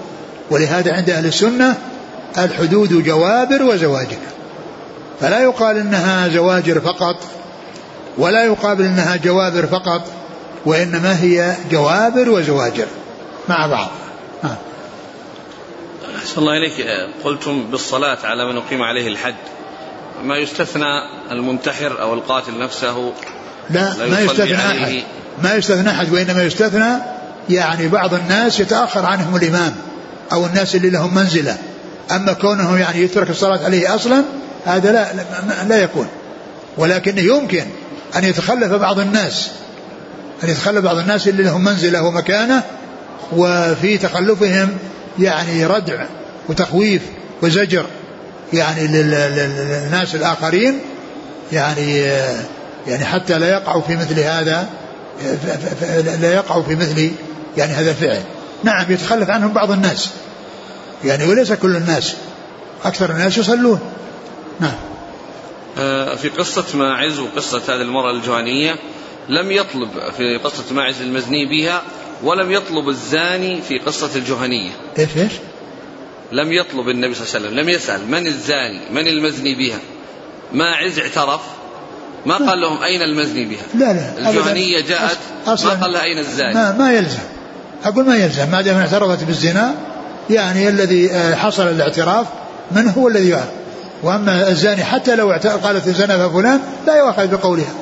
[0.50, 1.76] ولهذا عند أهل السنة
[2.38, 4.18] الحدود جوابر وزواجر.
[5.20, 7.16] فلا يقال إنها زواجر فقط
[8.18, 10.02] ولا يقابل إنها جوابر فقط
[10.66, 12.86] وإنما هي جوابر وزواجر
[13.48, 13.90] مع بعض.
[16.18, 16.86] أحسن الله إليك.
[17.24, 19.34] قلتم بالصلاة على من أقيم عليه الحد.
[20.24, 23.12] ما يستثنى المنتحر أو القاتل نفسه
[23.70, 25.02] لا, لا ما يستثنى أحد.
[25.42, 26.96] ما يستثنى أحد وإنما يستثنى
[27.50, 29.74] يعني بعض الناس يتأخر عنهم الإمام
[30.32, 31.56] أو الناس اللي لهم منزلة.
[32.10, 34.24] أما كونه يعني يترك الصلاة عليه أصلا
[34.64, 35.08] هذا لا
[35.68, 36.08] لا يكون.
[36.76, 37.64] ولكن يمكن
[38.16, 39.50] أن يتخلف بعض الناس
[40.44, 42.62] أن يتخلف بعض الناس اللي لهم منزلة ومكانة
[43.32, 44.78] وفي تخلفهم
[45.18, 46.04] يعني ردع
[46.48, 47.02] وتخويف
[47.42, 47.86] وزجر.
[48.52, 50.80] يعني للناس الآخرين
[51.52, 51.98] يعني
[52.86, 54.68] يعني حتى لا يقعوا في مثل هذا
[56.20, 57.10] لا يقعوا في مثل
[57.56, 58.22] يعني هذا الفعل.
[58.64, 60.10] نعم يتخلف عنهم بعض الناس.
[61.04, 62.14] يعني وليس كل الناس
[62.84, 63.80] أكثر الناس يصلون.
[64.60, 64.74] نعم.
[65.78, 68.76] آه، في قصة ماعز وقصة هذه المرأة الجوانية
[69.28, 71.82] لم يطلب في قصة ماعز المزني بها
[72.22, 75.32] ولم يطلب الزاني في قصة الجهنية إيش إيش؟
[76.32, 79.78] لم يطلب النبي صلى الله عليه وسلم لم يسأل من الزاني؟ من المزني بها؟
[80.52, 81.40] ماعز اعترف؟
[82.26, 86.54] ما قال لهم أين المزني بها؟ لا لا الجهنية جاءت ما قال لها أين الزاني؟
[86.54, 87.18] ما, ما يلزم.
[87.84, 89.74] أقول ما يلزم ما دام اعترفت بالزنا
[90.30, 92.26] يعني الذي آه، حصل الاعتراف
[92.70, 93.48] من هو الذي يعرف؟
[94.02, 95.30] وأما الزاني حتى لو
[95.64, 97.74] قالت زنى فلان لا يؤخذ بقولها.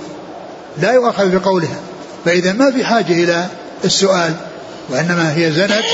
[0.82, 1.80] لا يؤخذ بقولها.
[2.24, 3.46] فإذا ما في حاجة إلى
[3.84, 4.34] السؤال
[4.88, 5.84] وإنما هي زنت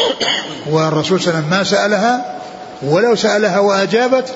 [0.70, 2.38] والرسول صلى الله عليه وسلم ما سألها
[2.82, 4.34] ولو سألها وأجابت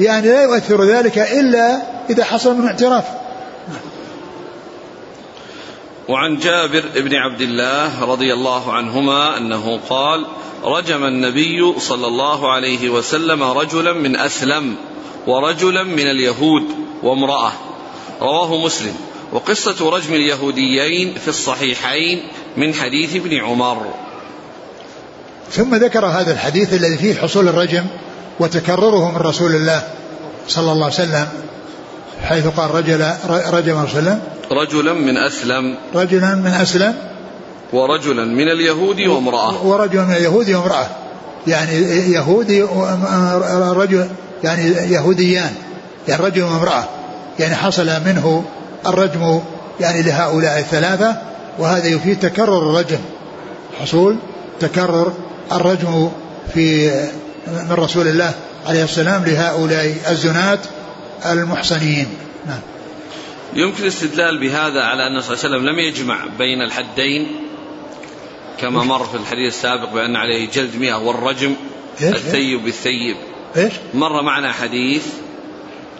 [0.00, 3.04] يعني لا يؤثر ذلك إلا إذا حصل من اعتراف.
[6.08, 10.26] وعن جابر بن عبد الله رضي الله عنهما أنه قال
[10.64, 14.76] رجم النبي صلى الله عليه وسلم رجلا من أسلم
[15.26, 16.62] ورجلا من اليهود
[17.02, 17.52] وامرأة.
[18.20, 18.94] رواه مسلم.
[19.32, 22.22] وقصة رجم اليهوديين في الصحيحين
[22.56, 23.86] من حديث ابن عمر.
[25.50, 27.84] ثم ذكر هذا الحديث الذي فيه حصول الرجم
[28.40, 29.82] وتكرره من رسول الله
[30.48, 31.28] صلى الله عليه وسلم
[32.22, 34.18] حيث قال رجل رجم رسول
[34.50, 35.76] رجلا من أسلم.
[35.94, 36.94] رجلا من أسلم.
[37.72, 39.66] ورجلا من اليهود وامرأة.
[39.66, 40.86] ورجلا من اليهود وامرأة.
[41.46, 41.72] يعني
[42.12, 42.62] يهودي
[43.52, 44.08] رجل
[44.44, 45.54] يعني يهوديان.
[46.08, 46.84] يعني رجل وامرأة.
[47.38, 48.44] يعني حصل منه
[48.86, 49.40] الرجم
[49.80, 51.16] يعني لهؤلاء الثلاثة.
[51.58, 53.00] وهذا يفيد تكرر الرجم.
[53.80, 54.16] حصول
[54.60, 55.12] تكرر
[55.52, 56.10] الرجم
[56.54, 56.90] في
[57.46, 58.34] من رسول الله
[58.66, 60.60] عليه السلام لهؤلاء الزنات
[61.26, 62.06] المحصنين.
[62.46, 62.60] نعم.
[63.54, 67.26] يمكن الاستدلال بهذا على أن صلى الله عليه وسلم لم يجمع بين الحدين
[68.60, 71.54] كما مر في الحديث السابق بأن عليه جلد مئة والرجم
[72.02, 73.16] الثيب بالثيب.
[73.56, 75.06] إيش؟ مر معنا حديث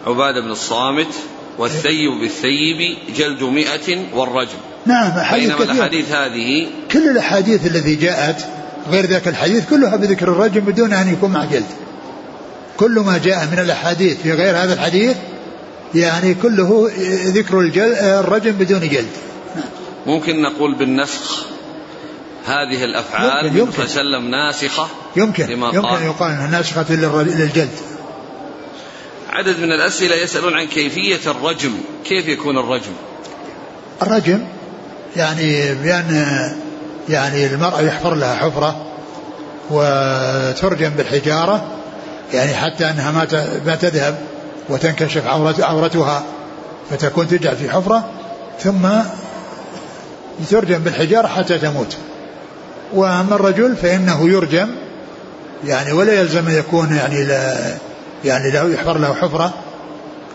[0.06, 1.14] عبادة بن الصامت
[1.58, 4.58] والثيب بالثيب جلد مئة والرجم.
[4.86, 8.46] نعم أحاديث بينما الأحاديث هذه كل الأحاديث التي جاءت
[8.90, 11.66] غير ذاك الحديث كلها بذكر الرجم بدون أن يكون مع جلد
[12.76, 15.16] كل ما جاء من الأحاديث في غير هذا الحديث
[15.94, 16.90] يعني كله
[17.26, 17.60] ذكر
[18.20, 19.10] الرجم بدون جلد.
[20.06, 21.46] ممكن نقول بالنسخ
[22.46, 23.82] هذه الأفعال يمكن, يمكن.
[23.82, 26.02] وسلم ناسخة يمكن لما يمكن قال.
[26.02, 27.70] يقال إنها ناسخة للجلد.
[29.30, 31.72] عدد من الأسئلة يسألون عن كيفية الرجم
[32.04, 32.92] كيف يكون الرجم؟
[34.02, 34.44] الرجم
[35.16, 36.26] يعني بأن
[37.08, 38.86] يعني المرأة يحفر لها حفرة
[39.70, 41.64] وترجم بالحجارة
[42.34, 43.10] يعني حتى أنها
[43.66, 44.18] ما تذهب
[44.68, 45.26] وتنكشف
[45.60, 46.22] عورتها
[46.90, 48.04] فتكون تجعل في حفرة
[48.60, 48.88] ثم
[50.40, 51.96] يترجم بالحجارة حتى تموت.
[52.94, 54.68] وأما الرجل فإنه يرجم
[55.64, 57.56] يعني ولا يلزم أن يكون يعني لا
[58.24, 59.54] يعني له يحفر له حفرة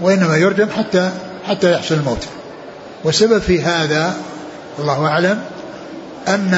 [0.02, 1.12] وإنما يرجم حتى
[1.48, 2.28] حتى يحصل الموت.
[3.04, 4.16] والسبب في هذا
[4.82, 5.42] الله أعلم
[6.28, 6.54] ان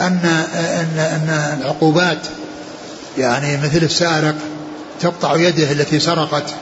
[0.00, 0.20] ان
[0.54, 2.18] ان أن العقوبات
[3.18, 4.34] يعني مثل السارق
[5.00, 6.54] تقطع يده التي سرقت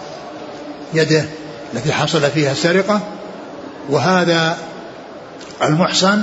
[0.95, 1.25] يده
[1.75, 3.01] التي حصل فيها السرقة
[3.91, 4.57] وهذا
[5.63, 6.23] المحصن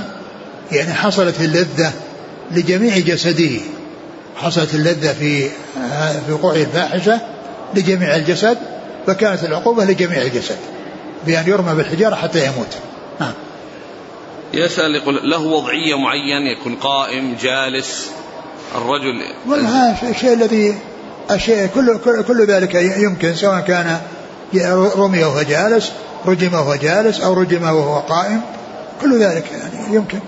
[0.72, 1.92] يعني حصلت اللذة
[2.50, 3.60] لجميع جسده
[4.36, 5.48] حصلت اللذة في
[6.26, 7.20] في وقوع الفاحشة
[7.74, 8.58] لجميع الجسد
[9.06, 10.56] فكانت العقوبة لجميع الجسد
[11.26, 12.76] بأن يرمى بالحجارة حتى يموت.
[14.54, 18.10] يسأل يقول له وضعية معينة يكون قائم جالس
[18.74, 19.22] الرجل.
[19.46, 20.78] والله الشيء الذي
[21.30, 24.00] الشيء كل, كل, كل ذلك يمكن سواء كان
[24.96, 25.92] رمي وهو جالس
[26.26, 28.40] رجم وهو جالس أو رجم وهو قائم
[29.00, 30.18] كل ذلك يعني يمكن.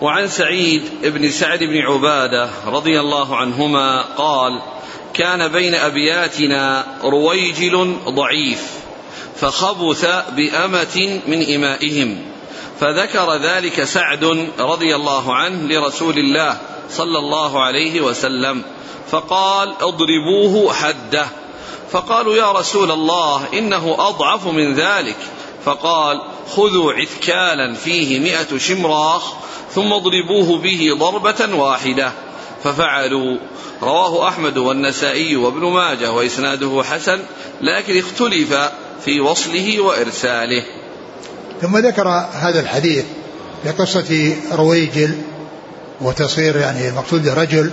[0.00, 4.62] وعن سعيد بن سعد بن عبادة رضي الله عنهما قال
[5.14, 8.81] كان بين أبياتنا رويجل ضعيف.
[9.42, 10.04] فخبث
[10.36, 12.18] بأمة من إمائهم.
[12.80, 16.56] فذكر ذلك سعد رضي الله عنه لرسول الله
[16.90, 18.62] صلى الله عليه وسلم
[19.10, 21.26] فقال اضربوه حده.
[21.90, 25.16] فقالوا يا رسول الله إنه أضعف من ذلك.
[25.64, 26.22] فقال
[26.56, 29.32] خذوا عثكالا فيه مئة شمراخ
[29.74, 32.12] ثم اضربوه به ضربة واحدة.
[32.64, 33.36] ففعلوا.
[33.82, 37.18] رواه أحمد والنسائي وابن ماجه وإسناده حسن
[37.60, 38.54] لكن اختلف
[39.04, 40.62] في وصله وإرساله.
[41.62, 43.04] ثم ذكر هذا الحديث
[43.64, 45.14] بقصة رويجل
[46.00, 47.70] وتصير يعني المقصود رجل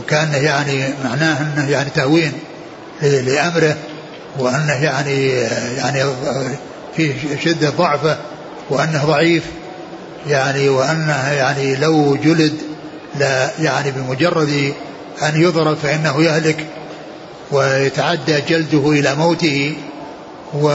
[0.00, 2.32] وكأنه يعني معناه أنه يعني تهوين
[3.02, 3.76] لأمره
[4.38, 5.28] وأنه يعني
[5.76, 6.04] يعني
[6.96, 7.14] فيه
[7.44, 8.18] شدة ضعفه
[8.70, 9.44] وأنه ضعيف
[10.26, 12.73] يعني وأنه يعني لو جلد
[13.18, 14.74] لا يعني بمجرد
[15.22, 16.66] أن يضرب فإنه يهلك
[17.52, 19.76] ويتعدى جلده إلى موته
[20.54, 20.68] و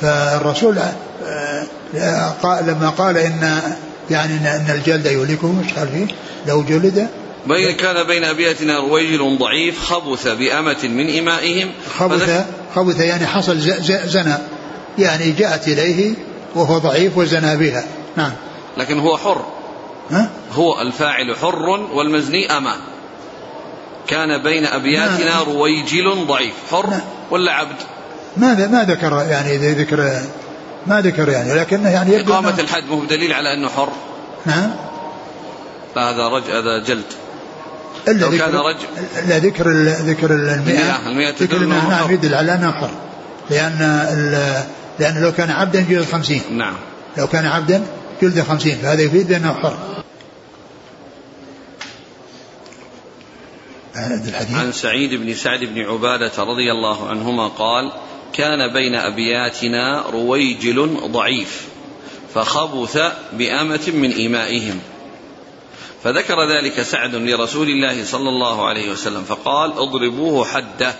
[0.00, 0.78] فالرسول
[2.42, 3.60] قال لما قال إن
[4.10, 6.06] يعني إن الجلد يهلكه مش فيه
[6.46, 7.08] لو جلد.
[7.46, 11.70] بين كان بين أبياتنا رويجل ضعيف خبث بأمة من إمائهم.
[11.98, 12.44] خبث
[12.74, 13.58] خبث يعني حصل
[14.06, 14.34] زنى
[14.98, 16.14] يعني جاءت إليه
[16.54, 17.84] وهو ضعيف وزنى بها.
[18.16, 18.32] نعم.
[18.76, 19.44] لكن هو حر.
[20.10, 22.74] ها؟ هو الفاعل حر والمزني أما
[24.06, 25.40] كان بين أبياتنا.
[25.40, 26.54] رويجل ضعيف.
[26.70, 26.94] حر.
[27.30, 27.76] ولا عبد؟
[28.36, 30.20] ما ما ذكر يعني ذكر
[30.86, 33.92] ما ذكر يعني لكنه يعني إقامة الحد مو بدليل على أنه حر.
[34.46, 34.70] نعم
[35.96, 37.04] لا هذا رج هذا جلد.
[38.08, 38.86] إلا لو كان رجل
[39.28, 41.08] لا ذكر ذكر المئة.
[41.08, 42.90] المئة ذكر المئة نعم يدل على أنه حر.
[43.50, 43.78] لأن
[44.98, 46.42] لأن لو كان عبدا جلد خمسين.
[46.50, 46.74] نعم.
[47.18, 47.82] لو كان عبدا
[48.22, 49.76] جلد خمسين فهذا يفيد بأنه حر.
[54.54, 57.92] عن سعيد بن سعد بن عبادة رضي الله عنهما قال
[58.32, 61.68] كان بين أبياتنا رويجل ضعيف
[62.34, 62.98] فخبث
[63.32, 64.80] بأمة من إمائهم
[66.04, 70.94] فذكر ذلك سعد لرسول الله صلى الله عليه وسلم فقال اضربوه حده.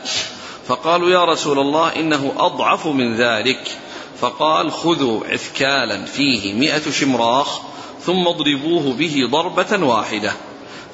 [0.66, 3.78] فقالوا يا رسول الله إنه أضعف من ذلك.
[4.20, 7.60] فقال خذوا عثكالا فيه مئة شمراخ
[8.06, 10.32] ثم اضربوه به ضربة واحدة.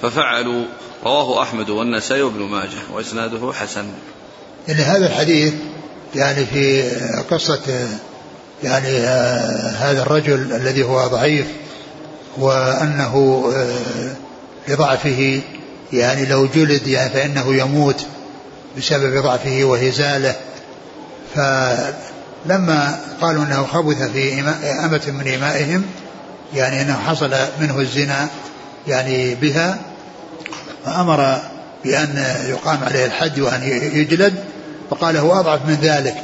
[0.02, 0.64] ففعلوا.
[1.04, 3.84] رواه أحمد والنسائي وابن ماجه وإسناده حسن.
[4.68, 5.54] يعني هذا الحديث
[6.14, 6.90] يعني في
[7.30, 7.88] قصة
[8.62, 11.46] يعني آه، هذا الرجل الذي هو ضعيف
[12.38, 14.16] وأنه آه،
[14.68, 15.40] لضعفه
[15.92, 18.06] يعني لو جلد يعني فإنه يموت
[18.78, 20.36] بسبب ضعفه وهزاله.
[22.44, 24.40] فلما قالوا أنه خبث في
[24.84, 25.84] أمة من إمائهم
[26.54, 28.28] يعني أنه حصل منه الزنا
[28.88, 29.78] يعني بها
[30.84, 31.38] فأمر
[31.84, 33.62] بأن يقام عليه الحد وأن
[33.94, 34.34] يجلد
[34.90, 36.16] فقال هو أضعف من ذلك.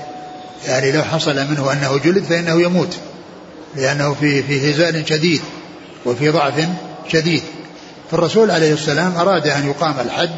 [0.66, 2.96] يعني لو حصل منه أنه جلد فإنه يموت
[3.76, 5.40] لأنه في في هزال شديد
[6.06, 6.68] وفي ضعف
[7.08, 7.42] شديد.
[8.10, 10.30] فالرسول عليه السلام أراد أن يقام الحد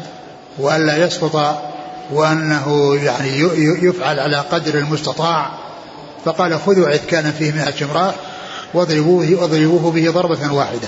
[0.59, 1.63] وألا يسقط
[2.11, 3.39] وأنه يعني
[3.81, 5.51] يفعل على قدر المستطاع
[6.25, 8.15] فقال خذوا عثكانا فيه مئة شمراء
[8.73, 10.87] واضربوه واضربوه به ضربة واحدة.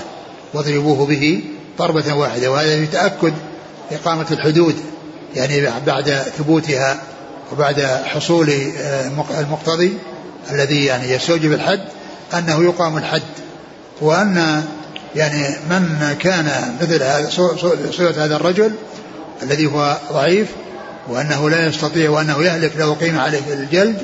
[0.54, 1.42] واضربوه به
[1.78, 2.50] ضربة واحدة.
[2.50, 3.32] وهذا في تأكد
[3.92, 4.74] إقامة الحدود
[5.34, 7.02] يعني بعد ثبوتها
[7.52, 9.10] وبعد حصول آه،
[9.40, 9.98] المقتضي
[10.50, 11.80] الذي يعني يستوجب الحد
[12.34, 13.22] أنه يقام الحد.
[14.00, 14.64] وأن
[15.16, 17.02] يعني من كان مثل
[17.92, 18.72] صورة هذا الرجل
[19.42, 20.48] الذي هو ضعيف
[21.08, 24.02] وأنه لا يستطيع وأنه يهلك لو قيم عليه الجلد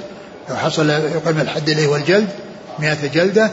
[0.50, 2.28] لو حصل يقيم الحد إليه والجلد
[2.78, 3.50] مئة جلدة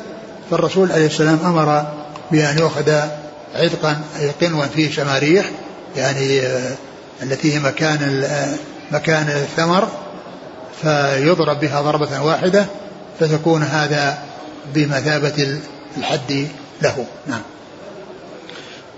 [0.51, 1.85] فالرسول عليه السلام أمر
[2.31, 2.91] بأن يؤخذ
[3.55, 5.51] عتقا أي قنوا فيه شماريح
[5.95, 6.75] يعني آه،
[7.23, 8.55] التي هي مكان آه،
[8.91, 9.87] مكان الثمر
[10.81, 12.65] فيضرب بها ضربة واحدة
[13.19, 14.17] فتكون هذا
[14.73, 15.59] بمثابة
[15.97, 16.47] الحد
[16.81, 17.05] له.
[17.27, 17.41] نعم.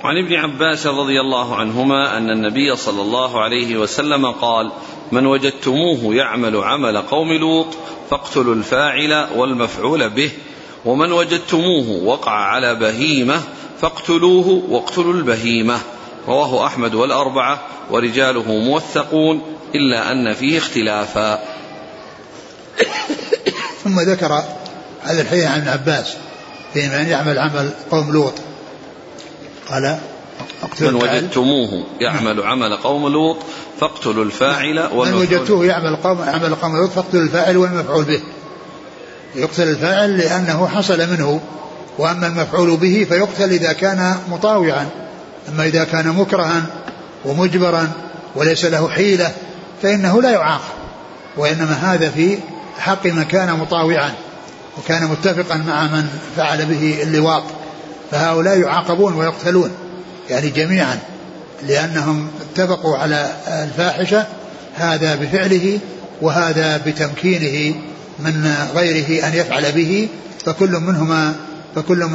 [0.04, 4.72] وعن ابن عباس رضي الله عنهما أن النبي صلى الله عليه وسلم قال
[5.12, 7.68] من وجدتموه يعمل عمل قوم لوط
[8.10, 10.32] فاقتلوا الفاعل والمفعول به
[10.86, 13.41] ومن وجدتموه وقع على بهيمة
[13.82, 15.80] فاقتلوه واقتلوا البهيمة.
[16.28, 17.60] رواه أحمد والأربعة
[17.91, 19.41] ورجاله موثقون
[19.76, 21.39] إلا أن فيه اختلافا.
[23.84, 24.43] ثم ذكر
[25.02, 26.18] هذا الحديث عن عباس
[26.74, 28.34] في من يعمل عمل قوم لوط.
[29.72, 29.99] قال
[30.82, 32.43] من وجدتموه يعمل.
[32.43, 33.38] عمل قوم لوط
[33.80, 38.22] فاقتلوا الفاعل والمفعول من وجدتوه يعمل قوم عمل قوم لوط فاقتلوا الفاعل والمفعول به.
[39.36, 41.41] يقتل الفاعل لأنه حصل منه
[41.97, 44.88] وأما المفعول به فيقتل إذا كان مطاوعا.
[45.49, 46.65] أما إذا كان مكرها
[47.26, 47.91] ومجبرا
[48.36, 49.32] وليس له حيلة
[49.82, 50.74] فإنه لا يعاقب
[51.38, 52.38] وإنما هذا في
[52.80, 54.13] حق من كان مطاوعا
[54.78, 57.43] وكان متفقا مع من فعل به اللواط.
[58.12, 59.72] فهؤلاء يعاقبون ويقتلون
[60.30, 60.99] يعني جميعا
[61.68, 64.26] لأنهم اتفقوا على الفاحشة
[64.76, 65.80] هذا بفعله
[66.22, 67.76] وهذا بتمكينه
[68.20, 70.07] من غيره أن يفعل به
[70.45, 71.36] فكل منهما
[71.76, 72.10] فكل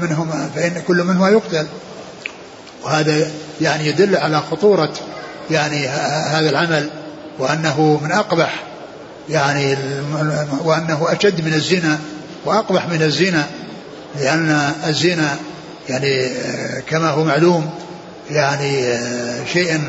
[0.00, 1.66] منهما فإن كل منهما يقتل.
[2.84, 4.92] وهذا يعني يدل على خطورة
[5.50, 5.88] يعني
[6.28, 6.90] هذا العمل
[7.38, 8.64] وأنه من أقبح
[9.28, 9.76] يعني
[10.64, 11.98] وأنه أشد من الزنا
[12.44, 13.46] وأقبح من الزنا.
[14.18, 15.36] لأن الزنا
[15.88, 16.30] يعني
[16.86, 17.70] كما هو معلوم
[18.30, 18.98] يعني
[19.52, 19.80] شيء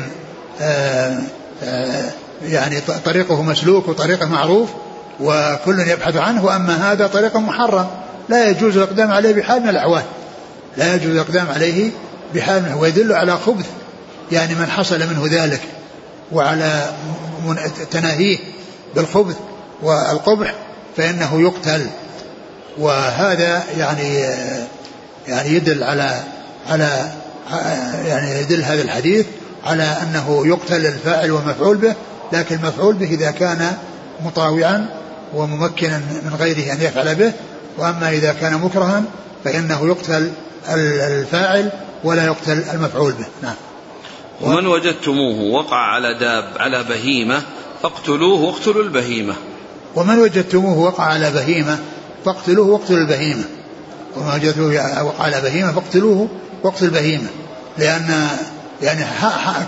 [2.42, 4.68] يعني طريقه مسلوك وطريقه معروف
[5.20, 7.86] وكل يبحث عنه وأما هذا طريق محرم.
[8.28, 10.02] لا يجوز الإقدام عليه بحال من الأحوال.
[10.76, 11.90] لا يجوز الإقدام عليه
[12.34, 13.66] بحال من ويدل على خبث
[14.32, 15.60] يعني من حصل منه ذلك
[16.32, 16.90] وعلى
[17.90, 18.38] تناهيه
[18.96, 19.36] بالخبث
[19.82, 20.54] والقبح
[20.96, 21.86] فإنه يقتل.
[22.78, 24.26] وهذا يعني
[25.28, 26.22] يعني يدل على
[26.68, 27.12] على
[28.06, 29.26] يعني يدل هذا الحديث
[29.64, 31.94] على أنه يقتل الفاعل والمفعول به
[32.32, 33.76] لكن المفعول به إذا كان
[34.24, 34.86] مطاوعا
[35.34, 37.32] وممكنا من غيره أن يفعل به
[37.78, 39.02] وأما إذا كان مكرها
[39.44, 40.32] فإنه يقتل
[40.68, 41.70] الفاعل
[42.04, 43.26] ولا يقتل المفعول به.
[43.42, 43.54] نعم.
[44.40, 47.42] ومن وجدتموه وقع على داب على بهيمة
[47.82, 49.34] فاقتلوه واقتلوا البهيمة.
[49.96, 51.78] ومن وجدتموه وقع على بهيمة
[52.24, 53.44] فاقتلوه واقتلوا البهيمة.
[54.16, 56.28] وما وجدتموه وقع على بهيمة فاقتلوه
[56.62, 57.28] واقتلوا البهيمة.
[57.78, 58.28] لأن
[58.82, 59.04] يعني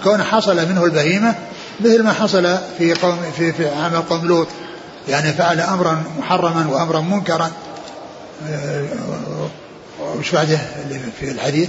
[0.05, 1.35] كون حصل منه البهيمة
[1.81, 4.49] مثل ما حصل في قوم في في عمل قوم لوط.
[5.09, 7.51] يعني فعل أمرا محرما وأمرا منكرا.
[8.49, 8.89] آه،
[10.19, 10.59] وش بعده
[11.21, 11.69] في الحديث؟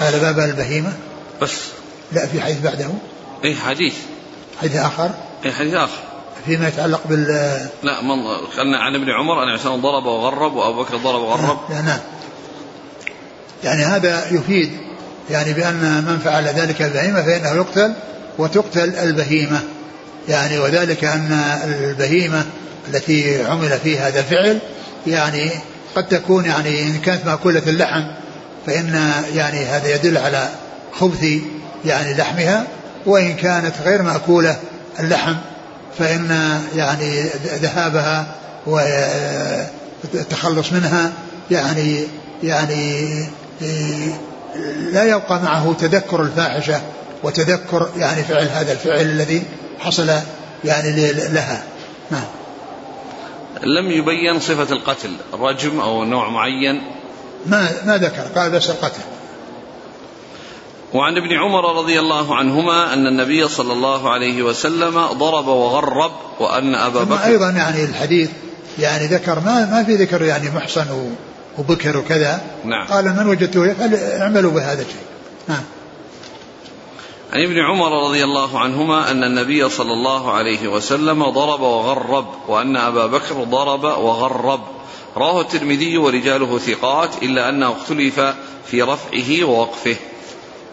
[0.00, 0.92] قال باب البهيمة؟
[1.42, 1.52] بس.
[2.12, 2.88] لا في حديث بعده.
[3.44, 3.94] أي حديث؟
[4.60, 5.10] حديث آخر.
[5.44, 6.09] أي حديث آخر.
[6.46, 7.26] فيما يتعلق بال
[7.82, 8.26] لا من
[8.56, 11.58] قالنا عن ابن عمر أن عثمان ضرب وغرب وأبو بكر ضرب وغرب.
[11.70, 11.98] نعم, نعم.
[13.64, 14.72] يعني هذا يفيد
[15.30, 17.92] يعني بأن من فعل ذلك البهيمة فإنه يقتل
[18.38, 19.60] وتقتل البهيمة.
[20.28, 21.32] يعني وذلك أن
[21.64, 22.44] البهيمة
[22.88, 24.58] التي عمل فيها هذا الفعل
[25.06, 25.50] يعني
[25.94, 28.02] قد تكون يعني إن كانت مأكولة اللحم
[28.66, 30.48] فإن يعني هذا يدل على
[30.92, 31.26] خبث
[31.84, 32.66] يعني لحمها
[33.06, 34.56] وإن كانت غير مأكولة
[35.00, 35.34] اللحم.
[35.98, 38.34] فإن يعني ذهابها
[38.66, 41.12] والتخلص منها
[41.50, 42.04] يعني
[42.42, 43.06] يعني
[44.92, 46.80] لا يبقى معه تذكر الفاحشة
[47.22, 49.42] وتذكر يعني فعل هذا الفعل الذي
[49.78, 50.10] حصل
[50.64, 51.62] يعني لها.
[52.10, 52.24] نعم.
[53.62, 56.82] لم يبين صفة القتل رجم أو نوع معين؟
[57.46, 59.02] ما ما ذكر قال بس القتل.
[60.94, 66.74] وعن ابن عمر رضي الله عنهما أن النبي صلى الله عليه وسلم ضرب وغرب وأن
[66.74, 68.30] أبا بكر أيضا يعني الحديث
[68.78, 71.14] يعني ذكر ما ما في ذكر يعني محصن
[71.58, 72.40] وبكر وكذا.
[72.64, 72.86] نعم.
[72.86, 75.02] قال من وجدته يفعل اعملوا بهذا الشيء
[75.48, 75.62] نعم
[77.32, 82.76] عن ابن عمر رضي الله عنهما أن النبي صلى الله عليه وسلم ضرب وغرب وأن
[82.76, 84.60] أبا بكر ضرب وغرب.
[85.16, 88.20] رواه الترمذي ورجاله ثقات إلا أنه اختلف
[88.66, 89.96] في رفعه ووقفه.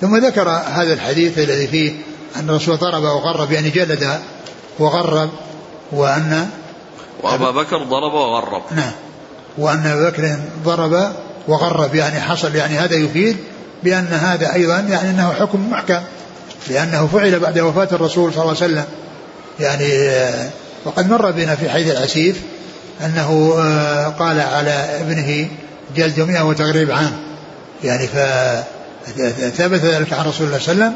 [0.02, 1.92] ثم ذكر هذا الحديث الذي فيه
[2.36, 4.20] أن الرسول ضرب وغرب يعني جلد
[4.80, 5.30] وغرب
[5.92, 6.50] وأن
[7.24, 8.62] وأبا بكر ضرب وغرب.
[8.72, 8.92] نعم.
[9.58, 11.12] وأن أبا بكر ضرب
[11.48, 13.38] وغرب يعني حصل يعني هذا يفيد
[13.84, 16.02] بأن هذا أيضا يعني أنه حكم محكم
[16.70, 18.86] لأنه فعل بعد وفاة الرسول صلى الله عليه وسلم.
[19.60, 20.50] يعني آه،
[20.86, 22.42] وقد مر بنا في حديث العسيف
[23.06, 25.48] أنه آه، قال على ابنه
[25.96, 27.18] جلد مئة وتغريب عام.
[27.84, 28.08] يعني
[29.16, 30.96] فثبت ذلك عن رسول الله صلى الله عليه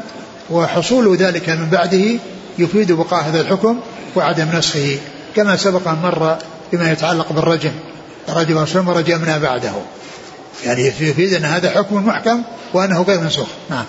[0.50, 2.18] وحصول ذلك من بعده
[2.58, 3.80] يفيد بقاء هذا الحكم
[4.16, 4.98] وعدم نسخه
[5.36, 6.38] كما سبق أن مر
[6.72, 7.72] بما يتعلق بالرجم
[8.28, 9.72] رجم رسول ورجمنا بعده.
[10.64, 12.42] يعني يفيد أن هذا حكم محكم
[12.74, 13.48] وأنه غير منسوخ.
[13.70, 13.84] نعم.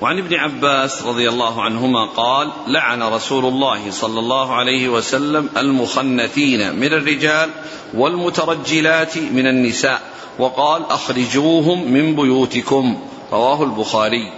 [0.00, 6.76] وعن ابن عباس رضي الله عنهما قال لعن رسول الله صلى الله عليه وسلم المخنثين
[6.76, 7.50] من الرجال
[7.94, 10.00] والمترجلات من النساء
[10.38, 12.98] وقال أخرجوهم من بيوتكم
[13.32, 14.32] رواه البخاري.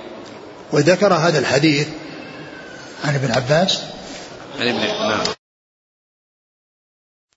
[0.72, 1.88] وذكر هذا الحديث
[3.04, 3.82] عن ابن عباس.
[4.60, 5.41] عن ابن نعم.